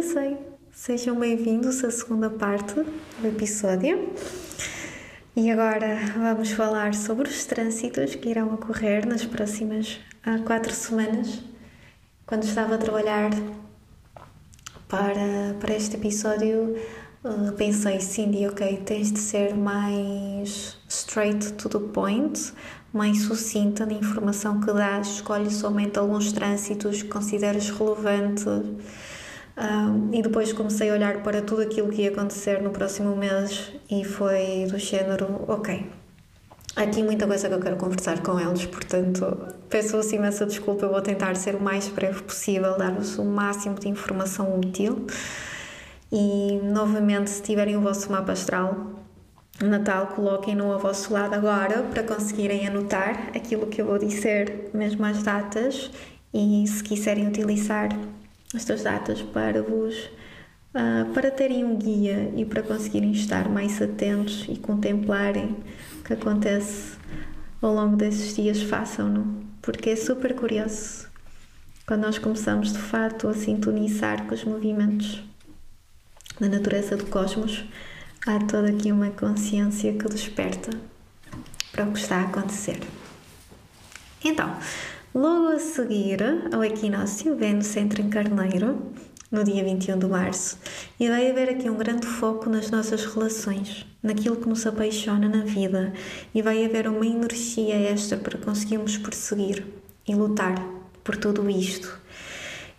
Regressei. 0.00 0.38
Sejam 0.72 1.18
bem-vindos 1.18 1.84
à 1.84 1.90
segunda 1.90 2.30
parte 2.30 2.74
do 2.74 3.28
episódio. 3.28 4.08
E 5.36 5.50
agora 5.50 5.98
vamos 6.16 6.52
falar 6.52 6.94
sobre 6.94 7.28
os 7.28 7.44
trânsitos 7.44 8.14
que 8.14 8.30
irão 8.30 8.54
ocorrer 8.54 9.06
nas 9.06 9.26
próximas 9.26 10.00
ah, 10.24 10.38
quatro 10.38 10.72
semanas. 10.72 11.42
Quando 12.24 12.44
estava 12.44 12.76
a 12.76 12.78
trabalhar 12.78 13.30
para, 14.88 15.54
para 15.60 15.76
este 15.76 15.96
episódio, 15.96 16.76
ah, 17.22 17.52
pensei, 17.58 18.00
Cindy, 18.00 18.46
ok, 18.46 18.78
tens 18.78 19.12
de 19.12 19.18
ser 19.18 19.54
mais 19.54 20.78
straight 20.88 21.52
to 21.54 21.68
the 21.68 21.78
point, 21.92 22.54
mais 22.90 23.22
sucinta 23.22 23.84
na 23.84 23.92
informação 23.92 24.60
que 24.60 24.72
dás, 24.72 25.08
escolhe 25.08 25.50
somente 25.50 25.98
alguns 25.98 26.32
trânsitos 26.32 27.02
que 27.02 27.08
consideras 27.08 27.68
relevantes. 27.68 28.46
E 30.12 30.22
depois 30.22 30.52
comecei 30.52 30.90
a 30.90 30.94
olhar 30.94 31.22
para 31.22 31.42
tudo 31.42 31.62
aquilo 31.62 31.88
que 31.88 32.02
ia 32.02 32.10
acontecer 32.10 32.62
no 32.62 32.70
próximo 32.70 33.14
mês 33.14 33.72
e 33.90 34.04
foi 34.04 34.66
do 34.70 34.78
género, 34.78 35.44
ok, 35.46 35.86
aqui 36.76 37.02
muita 37.02 37.26
coisa 37.26 37.48
que 37.48 37.54
eu 37.54 37.60
quero 37.60 37.76
conversar 37.76 38.20
com 38.22 38.40
eles, 38.40 38.64
portanto 38.66 39.36
peço-vos 39.68 40.10
imensa 40.12 40.46
desculpa, 40.46 40.86
eu 40.86 40.90
vou 40.90 41.00
tentar 41.02 41.36
ser 41.36 41.54
o 41.54 41.60
mais 41.60 41.88
breve 41.88 42.22
possível, 42.22 42.76
dar-vos 42.76 43.18
o 43.18 43.24
máximo 43.24 43.78
de 43.78 43.88
informação 43.88 44.58
útil. 44.58 45.06
E 46.12 46.58
novamente 46.64 47.30
se 47.30 47.40
tiverem 47.42 47.76
o 47.76 47.80
vosso 47.80 48.10
mapa 48.10 48.32
astral 48.32 49.00
Natal, 49.62 50.06
coloquem-no 50.08 50.72
ao 50.72 50.78
vosso 50.78 51.12
lado 51.12 51.34
agora 51.34 51.82
para 51.82 52.02
conseguirem 52.02 52.66
anotar 52.66 53.28
aquilo 53.36 53.66
que 53.66 53.82
eu 53.82 53.86
vou 53.86 53.98
dizer, 53.98 54.70
mesmo 54.72 55.04
as 55.04 55.22
datas, 55.22 55.90
e 56.32 56.66
se 56.66 56.82
quiserem 56.82 57.28
utilizar 57.28 57.90
estas 58.54 58.82
datas 58.82 59.22
para 59.22 59.62
vos 59.62 59.96
uh, 60.74 61.12
para 61.12 61.30
terem 61.30 61.64
um 61.64 61.76
guia 61.76 62.32
e 62.36 62.44
para 62.44 62.62
conseguirem 62.62 63.12
estar 63.12 63.48
mais 63.48 63.80
atentos 63.80 64.46
e 64.48 64.56
contemplarem 64.56 65.56
o 66.00 66.04
que 66.04 66.12
acontece 66.12 66.98
ao 67.62 67.74
longo 67.74 67.96
desses 67.96 68.34
dias, 68.34 68.62
façam-no, 68.62 69.44
porque 69.60 69.90
é 69.90 69.96
super 69.96 70.34
curioso 70.34 71.08
quando 71.86 72.02
nós 72.02 72.18
começamos 72.18 72.72
de 72.72 72.78
fato 72.78 73.28
a 73.28 73.34
sintonizar 73.34 74.24
com 74.26 74.34
os 74.34 74.44
movimentos 74.44 75.22
da 76.38 76.48
natureza 76.48 76.96
do 76.96 77.06
cosmos 77.06 77.64
há 78.26 78.38
toda 78.38 78.70
aqui 78.70 78.92
uma 78.92 79.10
consciência 79.10 79.92
que 79.92 80.08
desperta 80.08 80.70
para 81.72 81.84
o 81.84 81.92
que 81.92 81.98
está 81.98 82.18
a 82.18 82.24
acontecer. 82.24 82.80
Então, 84.24 84.56
logo 85.14 85.48
a 85.48 85.58
seguir 85.58 86.20
ao 86.52 86.62
equinócio, 86.62 87.36
Vênus 87.36 87.76
entra 87.76 88.00
em 88.00 88.08
Carneiro, 88.08 88.92
no 89.30 89.44
dia 89.44 89.62
21 89.62 89.98
de 89.98 90.06
março, 90.06 90.58
e 90.98 91.08
vai 91.08 91.30
haver 91.30 91.50
aqui 91.50 91.70
um 91.70 91.76
grande 91.76 92.06
foco 92.06 92.48
nas 92.48 92.70
nossas 92.70 93.04
relações, 93.04 93.86
naquilo 94.02 94.36
que 94.36 94.48
nos 94.48 94.66
apaixona 94.66 95.28
na 95.28 95.44
vida, 95.44 95.92
e 96.34 96.42
vai 96.42 96.64
haver 96.64 96.88
uma 96.88 97.06
energia 97.06 97.76
extra 97.76 98.18
para 98.18 98.38
conseguirmos 98.38 98.96
perseguir 98.96 99.64
e 100.06 100.14
lutar 100.14 100.54
por 101.04 101.16
tudo 101.16 101.48
isto. 101.48 101.98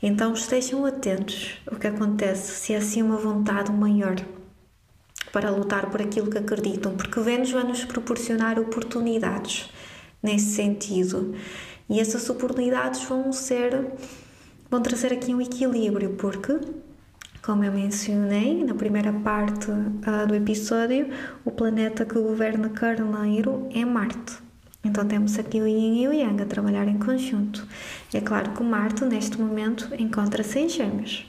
Então 0.04 0.34
estejam 0.34 0.86
atentos 0.86 1.62
o 1.72 1.76
que 1.76 1.88
acontece 1.88 2.60
se 2.60 2.74
é 2.74 2.78
assim 2.78 3.02
uma 3.02 3.17
vontade 3.17 3.72
maior 3.72 4.15
para 5.32 5.50
lutar 5.50 5.89
por 5.89 6.02
aquilo 6.02 6.30
que 6.30 6.38
acreditam, 6.38 6.96
porque 6.96 7.20
Vênus 7.20 7.52
vai 7.52 7.63
nos 7.63 7.86
proporcionar 7.86 8.60
oportunidades 8.60 9.70
nesse 10.22 10.56
sentido. 10.56 11.34
E 11.92 12.00
essas 12.00 12.30
oportunidades 12.30 13.04
vão 13.04 13.34
ser 13.34 13.86
vão 14.70 14.82
trazer 14.82 15.12
aqui 15.12 15.36
um 15.36 15.42
equilíbrio, 15.42 16.12
porque 16.12 16.58
como 17.44 17.66
eu 17.66 17.72
mencionei 17.74 18.64
na 18.64 18.74
primeira 18.74 19.12
parte 19.12 19.70
uh, 19.70 20.28
do 20.28 20.34
episódio, 20.34 21.10
o 21.44 21.52
planeta 21.52 22.06
que 22.06 22.14
governa 22.14 22.70
Carneiro 22.70 23.68
é 23.74 23.84
Marte. 23.84 24.38
Então 24.84 25.06
temos 25.06 25.38
aqui 25.38 25.60
o 25.60 25.68
Yin 25.68 26.02
e 26.02 26.08
o 26.08 26.14
Yang 26.14 26.44
a 26.44 26.46
trabalhar 26.46 26.88
em 26.88 26.98
conjunto. 26.98 27.68
É 28.14 28.22
claro 28.22 28.52
que 28.54 28.64
Marte, 28.64 29.04
neste 29.04 29.40
momento, 29.40 29.94
encontra-se 30.00 30.60
em 30.60 30.70
Gêmeos. 30.70 31.28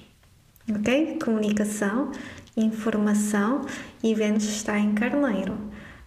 Ok? 0.70 1.18
Comunicação 1.22 2.12
informação 2.56 3.64
e 4.02 4.14
Vênus 4.14 4.44
está 4.44 4.78
em 4.78 4.94
Carneiro. 4.94 5.56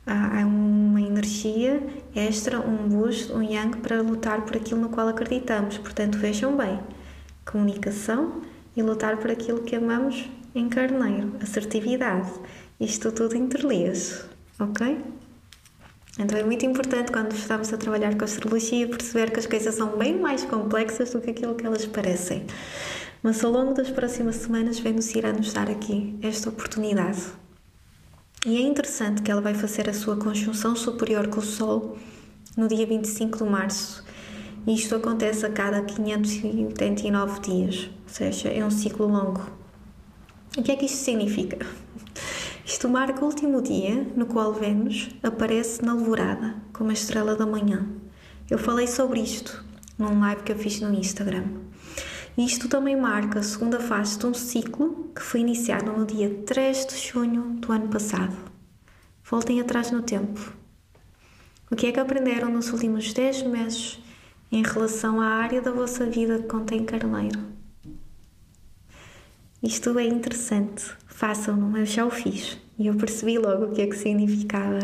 Há 0.08 0.46
uma 0.46 1.02
energia 1.02 1.82
extra, 2.16 2.60
um 2.60 2.88
boost, 2.88 3.32
um 3.32 3.42
yang 3.42 3.78
para 3.78 4.02
lutar 4.02 4.42
por 4.46 4.56
aquilo 4.56 4.82
no 4.82 4.90
qual 4.90 5.08
acreditamos. 5.08 5.80
Portanto, 5.80 6.18
vejam 6.20 6.56
bem: 6.56 6.80
comunicação 7.44 8.42
e 8.76 8.84
lutar 8.84 9.18
por 9.18 9.32
aquilo 9.32 9.64
que 9.64 9.76
amamos 9.76 10.30
em 10.54 10.70
Carneiro, 10.70 11.34
assertividade. 11.42 12.32
Isto 12.80 13.12
tudo 13.12 13.36
interliga-se, 13.36 14.24
ok? 14.60 15.02
Então 16.18 16.38
é 16.38 16.44
muito 16.44 16.66
importante 16.66 17.12
quando 17.12 17.34
estamos 17.34 17.74
a 17.74 17.78
trabalhar 17.78 18.16
com 18.16 18.22
a 18.22 18.26
astrologia 18.26 18.88
perceber 18.88 19.32
que 19.32 19.40
as 19.40 19.48
coisas 19.48 19.76
são 19.76 19.98
bem 19.98 20.18
mais 20.18 20.46
complexas 20.46 21.12
do 21.12 21.20
que 21.20 21.32
aquilo 21.32 21.56
que 21.56 21.66
elas 21.66 21.86
parecem. 21.86 22.46
Mas 23.22 23.44
ao 23.44 23.52
longo 23.52 23.74
das 23.74 23.90
próximas 23.90 24.36
semanas, 24.36 24.80
Vênus 24.80 25.14
irá 25.16 25.34
nos 25.34 25.52
dar 25.52 25.70
aqui 25.70 26.18
esta 26.22 26.48
oportunidade. 26.48 27.45
E 28.46 28.58
é 28.58 28.62
interessante 28.62 29.24
que 29.24 29.32
ela 29.32 29.42
vai 29.42 29.56
fazer 29.56 29.90
a 29.90 29.94
sua 29.94 30.18
conjunção 30.18 30.76
superior 30.76 31.28
com 31.30 31.40
o 31.40 31.44
Sol 31.44 31.98
no 32.56 32.68
dia 32.68 32.86
25 32.86 33.40
de 33.40 33.50
março. 33.50 34.06
E 34.68 34.76
isto 34.76 34.94
acontece 34.94 35.48
a 35.48 35.50
cada 35.50 35.82
589 35.82 37.40
dias, 37.40 37.90
ou 38.04 38.10
seja, 38.14 38.50
é 38.50 38.64
um 38.64 38.70
ciclo 38.70 39.08
longo. 39.08 39.42
O 40.56 40.62
que 40.62 40.72
é 40.72 40.76
que 40.76 40.86
isto 40.86 40.98
significa? 40.98 41.58
Isto 42.64 42.88
marca 42.88 43.24
o 43.24 43.28
último 43.28 43.62
dia 43.62 44.08
no 44.16 44.26
qual 44.28 44.54
Vênus 44.54 45.10
aparece 45.22 45.84
na 45.84 45.92
alvorada, 45.92 46.56
como 46.74 46.90
a 46.90 46.94
estrela 46.94 47.36
da 47.36 47.46
manhã. 47.46 47.88
Eu 48.50 48.58
falei 48.58 48.88
sobre 48.88 49.22
isto 49.22 49.64
num 49.98 50.20
live 50.20 50.44
que 50.44 50.52
eu 50.52 50.58
fiz 50.58 50.80
no 50.82 50.94
Instagram. 50.94 51.46
Isto 52.38 52.68
também 52.68 52.98
marca 52.98 53.40
a 53.40 53.44
segunda 53.44 53.80
fase 53.80 54.20
de 54.20 54.26
um 54.26 54.34
ciclo 54.34 55.10
que 55.16 55.22
foi 55.22 55.40
iniciado 55.40 55.90
no 55.90 56.06
dia 56.06 56.30
3 56.46 56.86
de 56.86 56.98
junho 56.98 57.54
do 57.62 57.72
ano 57.72 57.88
passado. 57.88 58.36
Voltem 59.24 59.62
atrás 59.62 59.90
no 59.90 60.02
tempo. 60.02 60.54
O 61.72 61.78
que 61.78 61.88
é 61.88 61.94
que 61.94 62.00
aprenderam 62.00 62.52
nos 62.52 62.74
últimos 62.74 63.14
10 63.14 63.44
meses 63.44 64.00
em 64.52 64.62
relação 64.62 65.22
à 65.22 65.28
área 65.28 65.62
da 65.62 65.72
vossa 65.72 66.06
vida 66.06 66.40
que 66.40 66.48
contém 66.48 66.84
carneiro? 66.84 67.40
Isto 69.64 69.98
é 69.98 70.06
interessante. 70.06 70.92
Façam-no, 71.08 71.78
eu 71.78 71.86
já 71.86 72.06
o 72.06 72.12
fiz 72.12 72.58
e 72.78 72.88
eu 72.88 72.96
percebi 72.96 73.38
logo 73.38 73.68
o 73.68 73.72
que 73.72 73.82
é 73.82 73.88
que 73.88 73.96
significava. 73.96 74.80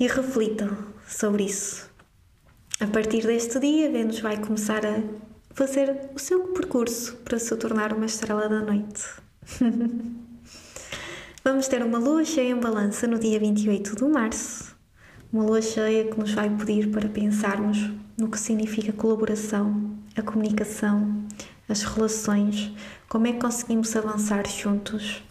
E 0.00 0.06
reflitam 0.06 0.76
sobre 1.06 1.44
isso. 1.44 1.90
A 2.80 2.86
partir 2.86 3.26
deste 3.26 3.60
dia, 3.60 3.90
Vênus 3.90 4.20
vai 4.20 4.38
começar 4.38 4.84
a 4.84 5.00
fazer 5.56 6.10
o 6.14 6.18
seu 6.18 6.48
percurso 6.48 7.16
para 7.24 7.38
se 7.38 7.56
tornar 7.56 7.94
uma 7.94 8.04
estrela 8.04 8.46
da 8.46 8.60
noite. 8.60 9.02
Vamos 11.42 11.66
ter 11.66 11.82
uma 11.82 11.98
lua 11.98 12.26
cheia 12.26 12.50
em 12.50 12.60
balança 12.60 13.06
no 13.06 13.18
dia 13.18 13.40
28 13.40 13.96
de 13.96 14.04
março. 14.04 14.76
Uma 15.32 15.44
lua 15.44 15.62
cheia 15.62 16.04
que 16.04 16.20
nos 16.20 16.34
vai 16.34 16.50
pedir 16.50 16.90
para 16.90 17.08
pensarmos 17.08 17.90
no 18.18 18.30
que 18.30 18.38
significa 18.38 18.92
colaboração, 18.92 19.96
a 20.14 20.20
comunicação, 20.20 21.24
as 21.66 21.82
relações, 21.82 22.70
como 23.08 23.26
é 23.26 23.32
que 23.32 23.40
conseguimos 23.40 23.96
avançar 23.96 24.46
juntos. 24.46 25.24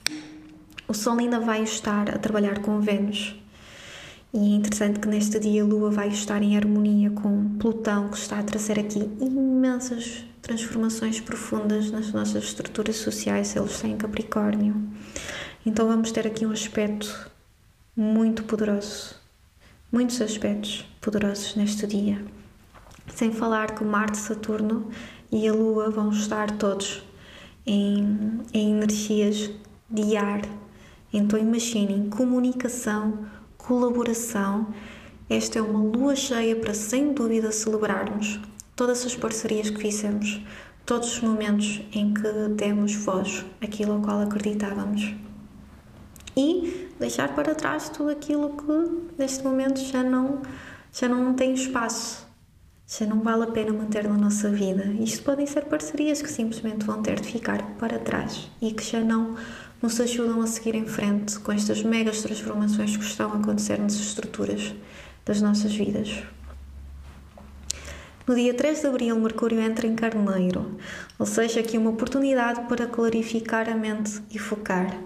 O 0.87 0.93
Sol 0.95 1.19
ainda 1.19 1.39
vai 1.39 1.61
estar 1.61 2.09
a 2.09 2.17
trabalhar 2.17 2.63
com 2.63 2.81
Vênus 2.81 3.35
e 4.35 4.51
é 4.51 4.55
interessante 4.57 4.99
que 4.99 5.07
neste 5.07 5.39
dia 5.39 5.63
a 5.63 5.65
Lua 5.65 5.89
vai 5.89 6.09
estar 6.09 6.43
em 6.43 6.57
harmonia 6.57 7.09
com 7.09 7.57
Plutão, 7.57 8.09
que 8.09 8.17
está 8.17 8.37
a 8.37 8.43
trazer 8.43 8.77
aqui 8.77 8.99
imensas 9.21 10.25
transformações 10.41 11.21
profundas 11.21 11.89
nas 11.89 12.11
nossas 12.11 12.43
estruturas 12.43 12.97
sociais, 12.97 13.55
ele 13.55 13.65
está 13.65 13.87
em 13.87 13.95
Capricórnio. 13.95 14.75
Então 15.65 15.87
vamos 15.87 16.11
ter 16.11 16.27
aqui 16.27 16.45
um 16.45 16.51
aspecto 16.51 17.31
muito 17.95 18.43
poderoso, 18.43 19.15
muitos 19.89 20.19
aspectos 20.19 20.85
poderosos 20.99 21.55
neste 21.55 21.87
dia. 21.87 22.21
Sem 23.07 23.31
falar 23.31 23.73
que 23.73 23.85
Marte, 23.85 24.17
Saturno 24.17 24.89
e 25.31 25.47
a 25.47 25.53
Lua 25.53 25.89
vão 25.89 26.09
estar 26.09 26.51
todos 26.57 27.01
em, 27.65 28.41
em 28.53 28.71
energias 28.71 29.49
de 29.89 30.17
ar. 30.17 30.41
Então 31.13 31.39
imaginem 31.39 32.09
comunicação, 32.09 33.25
colaboração. 33.65 34.67
Esta 35.27 35.57
é 35.57 35.61
uma 35.61 35.79
lua 35.79 36.15
cheia 36.15 36.55
para 36.55 36.73
sem 36.73 37.13
dúvida 37.13 37.51
celebrarmos 37.51 38.39
todas 38.75 39.03
as 39.05 39.15
parcerias 39.15 39.69
que 39.69 39.79
fizemos, 39.79 40.39
todos 40.85 41.13
os 41.13 41.21
momentos 41.21 41.81
em 41.91 42.13
que 42.13 42.29
demos 42.55 42.93
voz 42.93 43.43
àquilo 43.61 43.93
ao 43.93 44.01
qual 44.01 44.21
acreditávamos. 44.21 45.13
E 46.37 46.89
deixar 46.99 47.33
para 47.33 47.55
trás 47.55 47.89
tudo 47.89 48.11
aquilo 48.11 48.49
que 48.49 49.17
neste 49.17 49.43
momento 49.43 49.79
já 49.79 50.03
não, 50.03 50.41
já 50.91 51.07
não 51.07 51.33
tem 51.33 51.53
espaço, 51.53 52.27
já 52.87 53.05
não 53.05 53.21
vale 53.21 53.45
a 53.45 53.47
pena 53.47 53.73
manter 53.73 54.07
na 54.07 54.17
nossa 54.17 54.49
vida. 54.49 54.85
Isto 54.99 55.23
podem 55.23 55.47
ser 55.47 55.65
parcerias 55.65 56.21
que 56.21 56.29
simplesmente 56.29 56.85
vão 56.85 57.01
ter 57.01 57.19
de 57.19 57.27
ficar 57.29 57.63
para 57.79 57.97
trás 57.97 58.47
e 58.61 58.71
que 58.71 58.83
já 58.83 58.99
não 58.99 59.35
nos 59.85 60.01
ajudam 60.01 60.41
a 60.41 60.47
seguir 60.47 60.73
em 60.73 60.87
frente 60.87 61.37
com 61.37 61.51
estas 61.51 61.83
megas 61.83 62.23
transformações 62.23 62.97
que 62.97 63.03
estão 63.03 63.31
a 63.31 63.35
acontecer 63.35 63.77
nas 63.77 63.93
estruturas 63.93 64.73
das 65.23 65.39
nossas 65.43 65.75
vidas. 65.75 66.23
No 68.25 68.33
dia 68.33 68.55
3 68.55 68.81
de 68.81 68.87
abril, 68.87 69.19
Mercúrio 69.19 69.59
entra 69.61 69.85
em 69.85 69.93
Carneiro, 69.93 70.75
ou 71.19 71.25
seja, 71.27 71.59
aqui 71.59 71.77
uma 71.77 71.91
oportunidade 71.91 72.61
para 72.61 72.87
clarificar 72.87 73.69
a 73.69 73.75
mente 73.75 74.23
e 74.31 74.39
focar. 74.39 74.99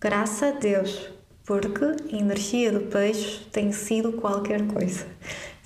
Graças 0.00 0.44
a 0.44 0.52
Deus, 0.52 1.10
porque 1.44 1.84
a 1.84 2.16
energia 2.16 2.70
do 2.70 2.82
peixe 2.82 3.40
tem 3.50 3.72
sido 3.72 4.12
qualquer 4.12 4.64
coisa. 4.68 5.06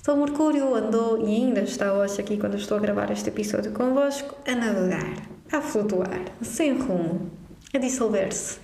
Então, 0.01 0.17
Mercúrio 0.17 0.73
andou 0.73 1.23
e 1.23 1.35
ainda 1.35 1.61
está 1.61 1.93
hoje 1.93 2.19
aqui 2.19 2.37
quando 2.37 2.57
estou 2.57 2.77
a 2.77 2.81
gravar 2.81 3.11
este 3.11 3.29
episódio 3.29 3.71
convosco 3.73 4.35
a 4.47 4.55
navegar, 4.55 5.29
a 5.51 5.61
flutuar, 5.61 6.19
sem 6.41 6.75
rumo, 6.79 7.42
a 7.73 7.77
dissolver-se. 7.77 8.59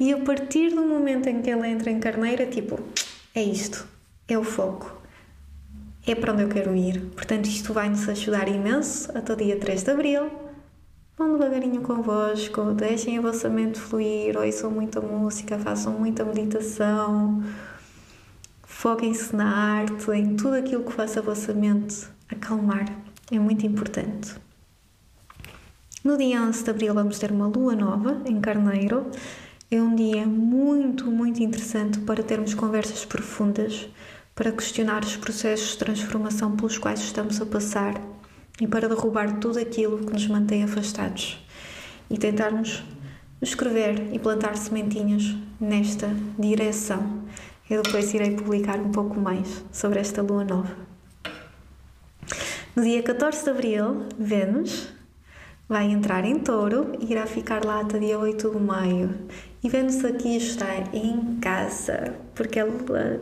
E 0.00 0.12
a 0.12 0.18
partir 0.18 0.70
do 0.70 0.82
momento 0.82 1.28
em 1.28 1.40
que 1.42 1.50
ele 1.50 1.66
entra 1.68 1.90
em 1.90 2.00
carneira, 2.00 2.46
tipo, 2.46 2.78
é 3.34 3.42
isto, 3.42 3.86
é 4.28 4.36
o 4.38 4.44
foco, 4.44 5.00
é 6.06 6.14
para 6.14 6.32
onde 6.32 6.42
eu 6.42 6.48
quero 6.48 6.74
ir. 6.74 7.00
Portanto, 7.14 7.46
isto 7.46 7.72
vai 7.72 7.88
nos 7.88 8.08
ajudar 8.08 8.48
imenso 8.48 9.10
até 9.16 9.32
o 9.32 9.36
dia 9.36 9.58
3 9.58 9.82
de 9.82 9.90
Abril. 9.90 10.30
Vão 11.16 11.32
devagarinho 11.32 11.82
convosco, 11.82 12.72
deixem 12.74 13.18
a 13.18 13.20
vossa 13.20 13.48
mente 13.48 13.78
fluir, 13.78 14.36
ouçam 14.38 14.70
muita 14.70 15.00
música, 15.00 15.58
façam 15.58 15.92
muita 15.92 16.24
meditação, 16.24 17.42
foquem-se 18.62 19.34
na 19.34 19.80
arte, 19.80 20.10
em 20.12 20.36
tudo 20.36 20.54
aquilo 20.54 20.84
que 20.84 20.92
faça 20.92 21.18
a 21.18 21.22
vossa 21.22 21.52
mente 21.52 22.06
acalmar. 22.28 22.86
É 23.32 23.38
muito 23.38 23.66
importante. 23.66 24.36
No 26.04 26.16
dia 26.16 26.40
11 26.40 26.62
de 26.62 26.70
Abril 26.70 26.94
vamos 26.94 27.18
ter 27.18 27.32
uma 27.32 27.48
lua 27.48 27.74
nova 27.74 28.22
em 28.24 28.40
Carneiro. 28.40 29.10
É 29.68 29.82
um 29.82 29.96
dia 29.96 30.24
muito, 30.26 31.10
muito 31.10 31.42
interessante 31.42 31.98
para 31.98 32.22
termos 32.22 32.54
conversas 32.54 33.04
profundas 33.04 33.88
para 34.32 34.52
questionar 34.52 35.02
os 35.02 35.16
processos 35.16 35.72
de 35.72 35.78
transformação 35.78 36.54
pelos 36.54 36.78
quais 36.78 37.00
estamos 37.00 37.40
a 37.40 37.46
passar 37.46 38.00
e 38.60 38.66
para 38.68 38.88
derrubar 38.88 39.40
tudo 39.40 39.58
aquilo 39.58 39.98
que 39.98 40.12
nos 40.12 40.28
mantém 40.28 40.62
afastados 40.62 41.44
e 42.08 42.16
tentarmos 42.16 42.84
escrever 43.42 44.08
e 44.12 44.20
plantar 44.20 44.56
sementinhas 44.56 45.34
nesta 45.60 46.08
direção. 46.38 47.24
Eu 47.68 47.82
depois 47.82 48.14
irei 48.14 48.36
publicar 48.36 48.78
um 48.78 48.92
pouco 48.92 49.18
mais 49.18 49.64
sobre 49.72 49.98
esta 49.98 50.22
lua 50.22 50.44
nova. 50.44 50.76
No 52.76 52.84
dia 52.84 53.02
14 53.02 53.42
de 53.42 53.50
abril, 53.50 54.06
Vênus 54.16 54.96
vai 55.68 55.90
entrar 55.90 56.24
em 56.24 56.38
touro 56.38 56.92
e 56.98 57.12
irá 57.12 57.26
ficar 57.26 57.64
lá 57.64 57.80
até 57.80 57.98
dia 57.98 58.18
8 58.18 58.50
de 58.50 58.58
maio. 58.58 59.14
E 59.62 59.68
Vênus 59.68 60.04
aqui 60.04 60.36
está 60.36 60.66
em 60.92 61.36
casa, 61.40 62.14
porque 62.34 62.60
ela 62.60 62.72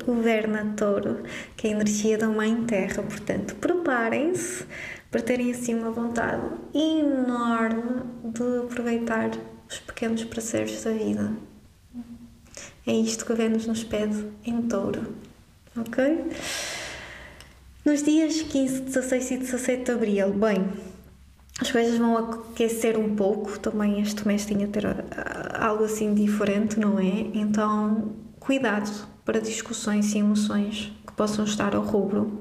governa 0.04 0.74
touro, 0.76 1.22
que 1.56 1.66
é 1.66 1.70
a 1.70 1.72
energia 1.74 2.16
da 2.16 2.28
Mãe 2.28 2.64
Terra. 2.66 3.02
Portanto, 3.02 3.56
preparem-se 3.56 4.64
para 5.10 5.22
terem 5.22 5.50
assim 5.50 5.74
uma 5.74 5.90
vontade 5.90 6.46
enorme 6.74 8.02
de 8.22 8.58
aproveitar 8.64 9.30
os 9.68 9.78
pequenos 9.80 10.22
prazeres 10.24 10.84
da 10.84 10.92
vida. 10.92 11.32
É 12.86 12.92
isto 12.92 13.26
que 13.26 13.32
a 13.32 13.34
Vênus 13.34 13.66
nos 13.66 13.82
pede 13.82 14.24
em 14.44 14.62
touro, 14.62 15.14
ok? 15.76 16.26
Nos 17.84 18.02
dias 18.02 18.42
15, 18.42 18.82
16 18.82 19.30
e 19.30 19.36
17 19.38 19.84
de 19.84 19.90
abril, 19.90 20.32
bem, 20.32 20.68
as 21.60 21.70
coisas 21.70 21.98
vão 21.98 22.16
aquecer 22.18 22.98
um 22.98 23.14
pouco. 23.14 23.58
Também 23.58 24.00
este 24.00 24.26
mês 24.26 24.44
tinha 24.44 24.68
ter 24.68 24.86
ah, 24.86 25.66
algo 25.66 25.84
assim 25.84 26.14
diferente, 26.14 26.78
não 26.78 26.98
é? 26.98 27.30
Então, 27.34 28.12
cuidado 28.38 28.90
para 29.24 29.40
discussões 29.40 30.14
e 30.14 30.18
emoções 30.18 30.92
que 31.06 31.12
possam 31.12 31.44
estar 31.44 31.74
ao 31.74 31.82
rubro. 31.82 32.40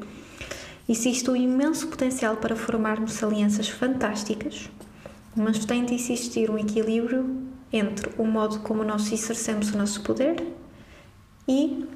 Existe 0.88 1.30
um 1.32 1.36
imenso 1.36 1.88
potencial 1.88 2.38
para 2.38 2.56
formarmos 2.56 3.24
alianças 3.24 3.68
fantásticas, 3.68 4.70
mas 5.36 5.66
tem 5.66 5.84
de 5.84 5.96
existir 5.96 6.52
um 6.52 6.58
equilíbrio 6.58 7.44
entre 7.74 8.12
o 8.18 8.26
modo 8.26 8.60
como 8.60 8.84
nós 8.84 9.12
exercemos 9.12 9.72
o 9.72 9.78
nosso 9.78 10.02
poder 10.02 10.46
e 11.48 11.88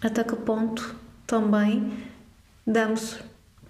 até 0.00 0.22
que 0.22 0.36
ponto 0.36 0.94
também 1.26 1.92
damos 2.64 3.18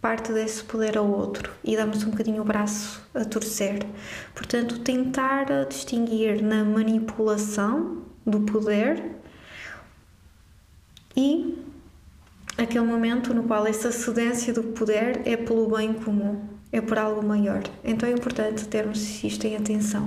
parte 0.05 0.35
desse 0.35 0.63
poder 0.63 0.99
ao 0.99 1.11
outro 1.11 1.51
e 1.65 1.75
damos 1.75 2.05
um 2.05 2.11
bocadinho 2.11 2.43
o 2.43 2.45
braço 2.45 3.01
a 3.15 3.25
torcer. 3.25 3.87
Portanto, 4.35 4.81
tentar 4.81 5.47
distinguir 5.65 6.43
na 6.43 6.63
manipulação 6.63 8.03
do 8.27 8.41
poder 8.41 9.03
e 11.17 11.57
aquele 12.59 12.85
momento 12.85 13.33
no 13.33 13.45
qual 13.45 13.67
essa 13.67 13.91
cedência 13.91 14.53
do 14.53 14.63
poder 14.63 15.23
é 15.25 15.39
pelo 15.39 15.75
bem 15.75 15.95
comum, 15.95 16.39
é 16.71 16.83
por 16.83 16.99
algo 16.99 17.27
maior. 17.27 17.63
Então 17.83 18.07
é 18.07 18.13
importante 18.13 18.69
termos 18.69 19.25
isto 19.25 19.47
em 19.47 19.57
atenção. 19.57 20.07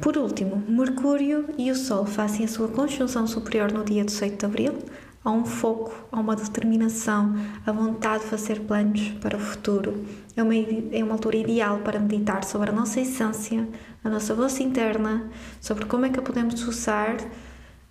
Por 0.00 0.16
último, 0.16 0.56
Mercúrio 0.66 1.50
e 1.58 1.70
o 1.70 1.76
Sol 1.76 2.06
fazem 2.06 2.46
a 2.46 2.48
sua 2.48 2.68
conjunção 2.68 3.26
superior 3.26 3.70
no 3.70 3.84
dia 3.84 4.06
18 4.06 4.38
de 4.38 4.46
abril, 4.46 4.78
Há 5.22 5.30
um 5.30 5.44
foco, 5.44 5.92
há 6.10 6.18
uma 6.18 6.34
determinação, 6.34 7.34
a 7.66 7.72
vontade 7.72 8.24
de 8.24 8.30
fazer 8.30 8.60
planos 8.60 9.10
para 9.20 9.36
o 9.36 9.40
futuro. 9.40 10.06
É 10.34 10.42
uma, 10.42 10.54
é 10.54 11.04
uma 11.04 11.12
altura 11.12 11.36
ideal 11.36 11.80
para 11.80 12.00
meditar 12.00 12.42
sobre 12.44 12.70
a 12.70 12.72
nossa 12.72 13.00
essência, 13.00 13.68
a 14.02 14.08
nossa 14.08 14.34
voz 14.34 14.58
interna, 14.60 15.28
sobre 15.60 15.84
como 15.84 16.06
é 16.06 16.08
que 16.08 16.18
a 16.18 16.22
podemos 16.22 16.66
usar 16.66 17.18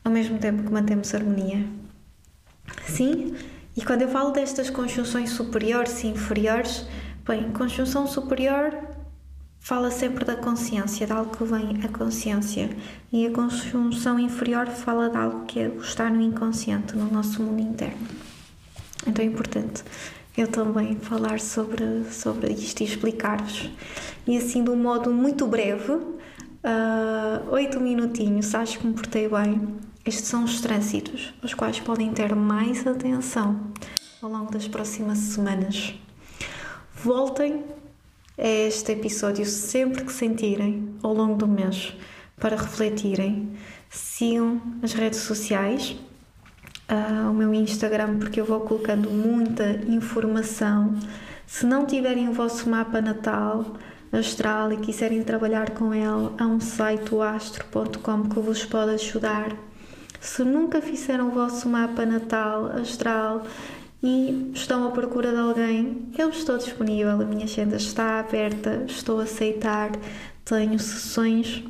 ao 0.04 0.12
mesmo 0.12 0.39
tempo 0.39 0.63
que 0.63 0.72
mantemos 0.72 1.13
harmonia. 1.13 1.68
Sim? 2.88 3.36
E 3.78 3.86
quando 3.86 4.02
eu 4.02 4.10
falo 4.10 4.32
destas 4.32 4.72
conjunções 4.72 5.30
superiores 5.30 6.04
e 6.04 6.08
inferiores, 6.08 6.88
bem, 7.28 7.52
conjunção 7.52 8.08
superior 8.08 8.74
fala 9.60 9.91
sempre 9.91 10.26
da 10.26 10.36
consciência, 10.36 11.06
de 11.06 11.13
algo 11.13 11.36
que 11.36 11.43
vem 11.43 11.84
a 11.84 11.88
consciência, 11.89 12.69
e 13.12 13.28
a 13.28 13.32
conjunção 13.32 14.19
inferior 14.19 14.67
fala 14.67 15.10
de 15.10 15.17
algo 15.17 15.45
que 15.45 15.60
está 15.60 16.10
no 16.10 16.22
inconsciente, 16.22 16.95
no 16.95 17.12
nosso 17.12 17.43
mundo 17.43 17.62
interno. 17.62 18.08
Então 19.06 19.24
é 19.24 19.28
importante 19.28 19.84
eu 20.38 20.48
também 20.48 20.95
falar 20.95 21.39
sobre, 21.39 22.06
sobre 22.12 22.54
isto 22.54 22.82
e 22.82 22.86
explicar-vos. 22.86 23.69
E 24.26 24.38
assim, 24.38 24.63
de 24.63 24.69
um 24.69 24.76
modo 24.76 25.12
muito 25.12 25.45
breve, 25.45 25.91
uh, 25.91 27.52
oito 27.52 27.80
minutinhos, 27.80 28.54
acho 28.56 28.80
que 28.80 28.88
me 28.88 28.93
portei 28.93 29.28
bem. 29.28 29.76
Estes 30.06 30.28
são 30.28 30.43
os 30.43 30.62
trânsitos, 30.62 31.34
os 31.43 31.54
quais 31.54 31.80
podem 31.80 32.12
ter 32.13 32.34
mais 32.36 32.88
atenção 32.88 33.72
ao 34.22 34.30
longo 34.30 34.52
das 34.52 34.67
próximas 34.67 35.17
semanas. 35.17 35.93
Voltem 36.93 37.63
é 38.39 38.67
este 38.67 38.93
episódio 38.93 39.45
sempre 39.45 40.06
que 40.06 40.13
sentirem 40.13 40.95
ao 41.04 41.13
longo 41.13 41.36
do 41.36 41.45
mês 41.45 41.93
para 42.38 42.56
refletirem. 42.56 43.52
Sigam 43.89 44.62
as 44.82 44.93
redes 44.93 45.19
sociais, 45.19 45.97
uh, 46.89 47.30
o 47.30 47.34
meu 47.34 47.54
Instagram, 47.54 48.17
porque 48.17 48.39
eu 48.39 48.45
vou 48.45 48.62
colocando 48.62 49.10
muita 49.10 49.71
informação. 49.88 50.97
Se 51.45 51.65
não 51.65 51.86
tiverem 51.86 52.30
o 52.30 52.34
vosso 52.34 52.69
mapa 52.69 53.02
natal 53.02 53.65
astral 54.12 54.71
e 54.71 54.78
quiserem 54.78 55.21
trabalhar 55.21 55.71
com 55.71 55.93
ele, 55.93 56.34
há 56.38 56.45
um 56.45 56.62
site, 56.62 57.13
o 57.13 57.21
astro.com, 57.21 58.30
que 58.30 58.39
vos 58.39 58.63
pode 58.63 58.91
ajudar. 58.91 59.54
Se 60.21 60.43
nunca 60.43 60.82
fizeram 60.82 61.28
o 61.28 61.32
vosso 61.32 61.67
mapa 61.67 62.06
natal 62.06 62.67
astral 62.67 63.43
e 64.02 64.52
estão 64.54 64.88
à 64.88 64.92
procura 64.92 65.32
de 65.32 65.38
alguém, 65.38 66.10
eu 66.18 66.30
estou 66.30 66.58
disponível, 66.58 67.22
a 67.22 67.26
minha 67.26 67.44
agenda 67.44 67.76
está 67.76 68.20
aberta, 68.20 68.86
estou 68.88 69.20
a 69.20 69.24
aceitar, 69.24 69.92
tenho 70.46 70.80
sessões 70.80 71.64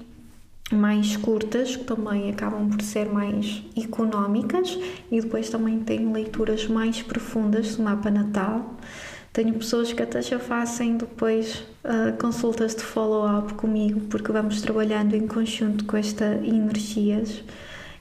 mais 0.71 1.17
curtas, 1.17 1.75
que 1.75 1.83
também 1.83 2.29
acabam 2.29 2.69
por 2.69 2.81
ser 2.83 3.11
mais 3.11 3.63
económicas, 3.75 4.77
e 5.11 5.19
depois 5.19 5.49
também 5.49 5.79
tenho 5.79 6.11
leituras 6.11 6.67
mais 6.67 7.01
profundas 7.01 7.75
do 7.75 7.83
mapa 7.83 8.11
natal. 8.11 8.77
Tenho 9.33 9.53
pessoas 9.55 9.91
que 9.93 10.01
até 10.01 10.21
já 10.21 10.39
fazem 10.39 10.97
depois 10.97 11.63
uh, 11.83 12.15
consultas 12.19 12.75
de 12.75 12.83
follow-up 12.83 13.53
comigo, 13.55 14.01
porque 14.01 14.31
vamos 14.31 14.61
trabalhando 14.61 15.15
em 15.15 15.27
conjunto 15.27 15.85
com 15.85 15.97
estas 15.97 16.43
energias 16.43 17.43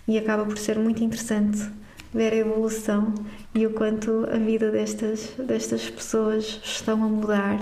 e 0.06 0.18
acaba 0.18 0.44
por 0.44 0.58
ser 0.58 0.78
muito 0.78 1.02
interessante 1.02 1.70
ver 2.12 2.32
a 2.32 2.36
evolução 2.36 3.14
e 3.54 3.66
o 3.66 3.70
quanto 3.70 4.26
a 4.32 4.38
vida 4.38 4.70
destas, 4.70 5.32
destas 5.38 5.88
pessoas 5.88 6.60
estão 6.64 7.02
a 7.04 7.08
mudar. 7.08 7.58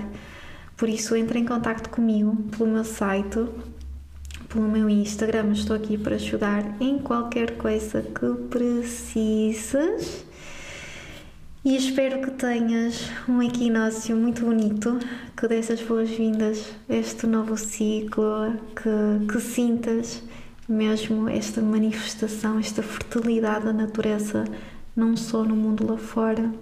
Por 0.76 0.88
isso, 0.88 1.16
entre 1.16 1.38
em 1.38 1.44
contato 1.44 1.88
comigo 1.88 2.36
pelo 2.56 2.70
meu 2.70 2.84
site, 2.84 3.46
pelo 4.48 4.68
meu 4.68 4.88
Instagram. 4.88 5.52
Estou 5.52 5.76
aqui 5.76 5.98
para 5.98 6.16
ajudar 6.16 6.62
em 6.80 6.98
qualquer 6.98 7.56
coisa 7.56 8.02
que 8.02 8.48
precises. 8.48 10.24
E 11.64 11.74
espero 11.74 12.22
que 12.22 12.30
tenhas 12.30 13.10
um 13.28 13.42
equinócio 13.42 14.16
muito 14.16 14.44
bonito, 14.44 15.00
que 15.36 15.48
dessas 15.48 15.82
boas-vindas 15.82 16.72
a 16.88 16.94
este 16.94 17.26
novo 17.26 17.56
ciclo, 17.56 18.54
que, 18.76 19.26
que 19.26 19.40
sintas 19.40 20.22
mesmo 20.68 21.28
esta 21.28 21.60
manifestação, 21.60 22.58
esta 22.58 22.82
fertilidade 22.82 23.66
da 23.66 23.72
natureza, 23.72 24.44
não 24.94 25.16
só 25.16 25.44
no 25.44 25.54
mundo 25.54 25.86
lá 25.90 25.96
fora, 25.98 26.52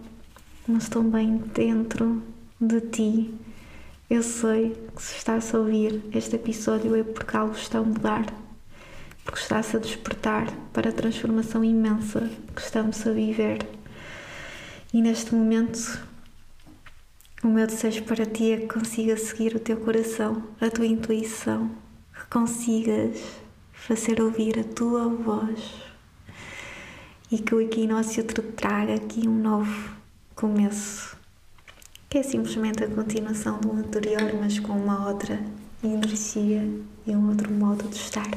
mas 0.66 0.88
também 0.88 1.38
dentro 1.54 2.22
de 2.60 2.80
ti. 2.80 3.34
Eu 4.08 4.22
sei 4.22 4.76
que 4.94 5.02
se 5.02 5.16
estás 5.16 5.54
a 5.54 5.58
ouvir 5.58 6.02
este 6.12 6.36
episódio 6.36 6.94
é 6.94 7.02
porque 7.02 7.36
algo 7.36 7.54
está 7.54 7.78
a 7.78 7.82
mudar. 7.82 8.26
porque 9.24 9.40
está-se 9.40 9.76
a 9.76 9.80
despertar 9.80 10.52
para 10.72 10.90
a 10.90 10.92
transformação 10.92 11.64
imensa 11.64 12.30
que 12.54 12.60
estamos 12.60 13.06
a 13.06 13.10
viver. 13.10 13.66
E 14.92 15.00
neste 15.00 15.34
momento, 15.34 15.98
o 17.42 17.48
meu 17.48 17.66
desejo 17.66 18.02
para 18.04 18.26
ti 18.26 18.52
é 18.52 18.56
que 18.58 18.66
consigas 18.66 19.22
seguir 19.22 19.56
o 19.56 19.60
teu 19.60 19.78
coração, 19.78 20.42
a 20.60 20.68
tua 20.70 20.86
intuição, 20.86 21.70
que 22.14 22.26
consigas 22.30 23.18
fazer 23.86 24.18
ouvir 24.22 24.58
a 24.58 24.64
tua 24.64 25.06
voz 25.10 25.74
e 27.30 27.38
que 27.38 27.54
o 27.54 27.60
equinócio 27.60 28.24
te 28.24 28.40
traga 28.40 28.94
aqui 28.94 29.28
um 29.28 29.38
novo 29.42 29.90
começo, 30.34 31.14
que 32.08 32.16
é 32.16 32.22
simplesmente 32.22 32.82
a 32.82 32.88
continuação 32.88 33.60
do 33.60 33.72
anterior, 33.72 34.32
mas 34.40 34.58
com 34.58 34.72
uma 34.72 35.06
outra 35.06 35.38
energia 35.82 36.66
e 37.06 37.10
um 37.10 37.28
outro 37.28 37.52
modo 37.52 37.86
de 37.86 37.96
estar. 37.96 38.30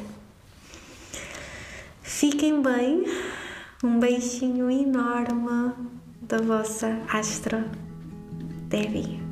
Fiquem 2.01 2.62
bem, 2.62 3.05
um 3.81 4.01
beijinho 4.01 4.69
enorme 4.69 5.71
da 6.23 6.39
vossa 6.39 7.01
Astra 7.07 7.65
Debbie. 8.67 9.26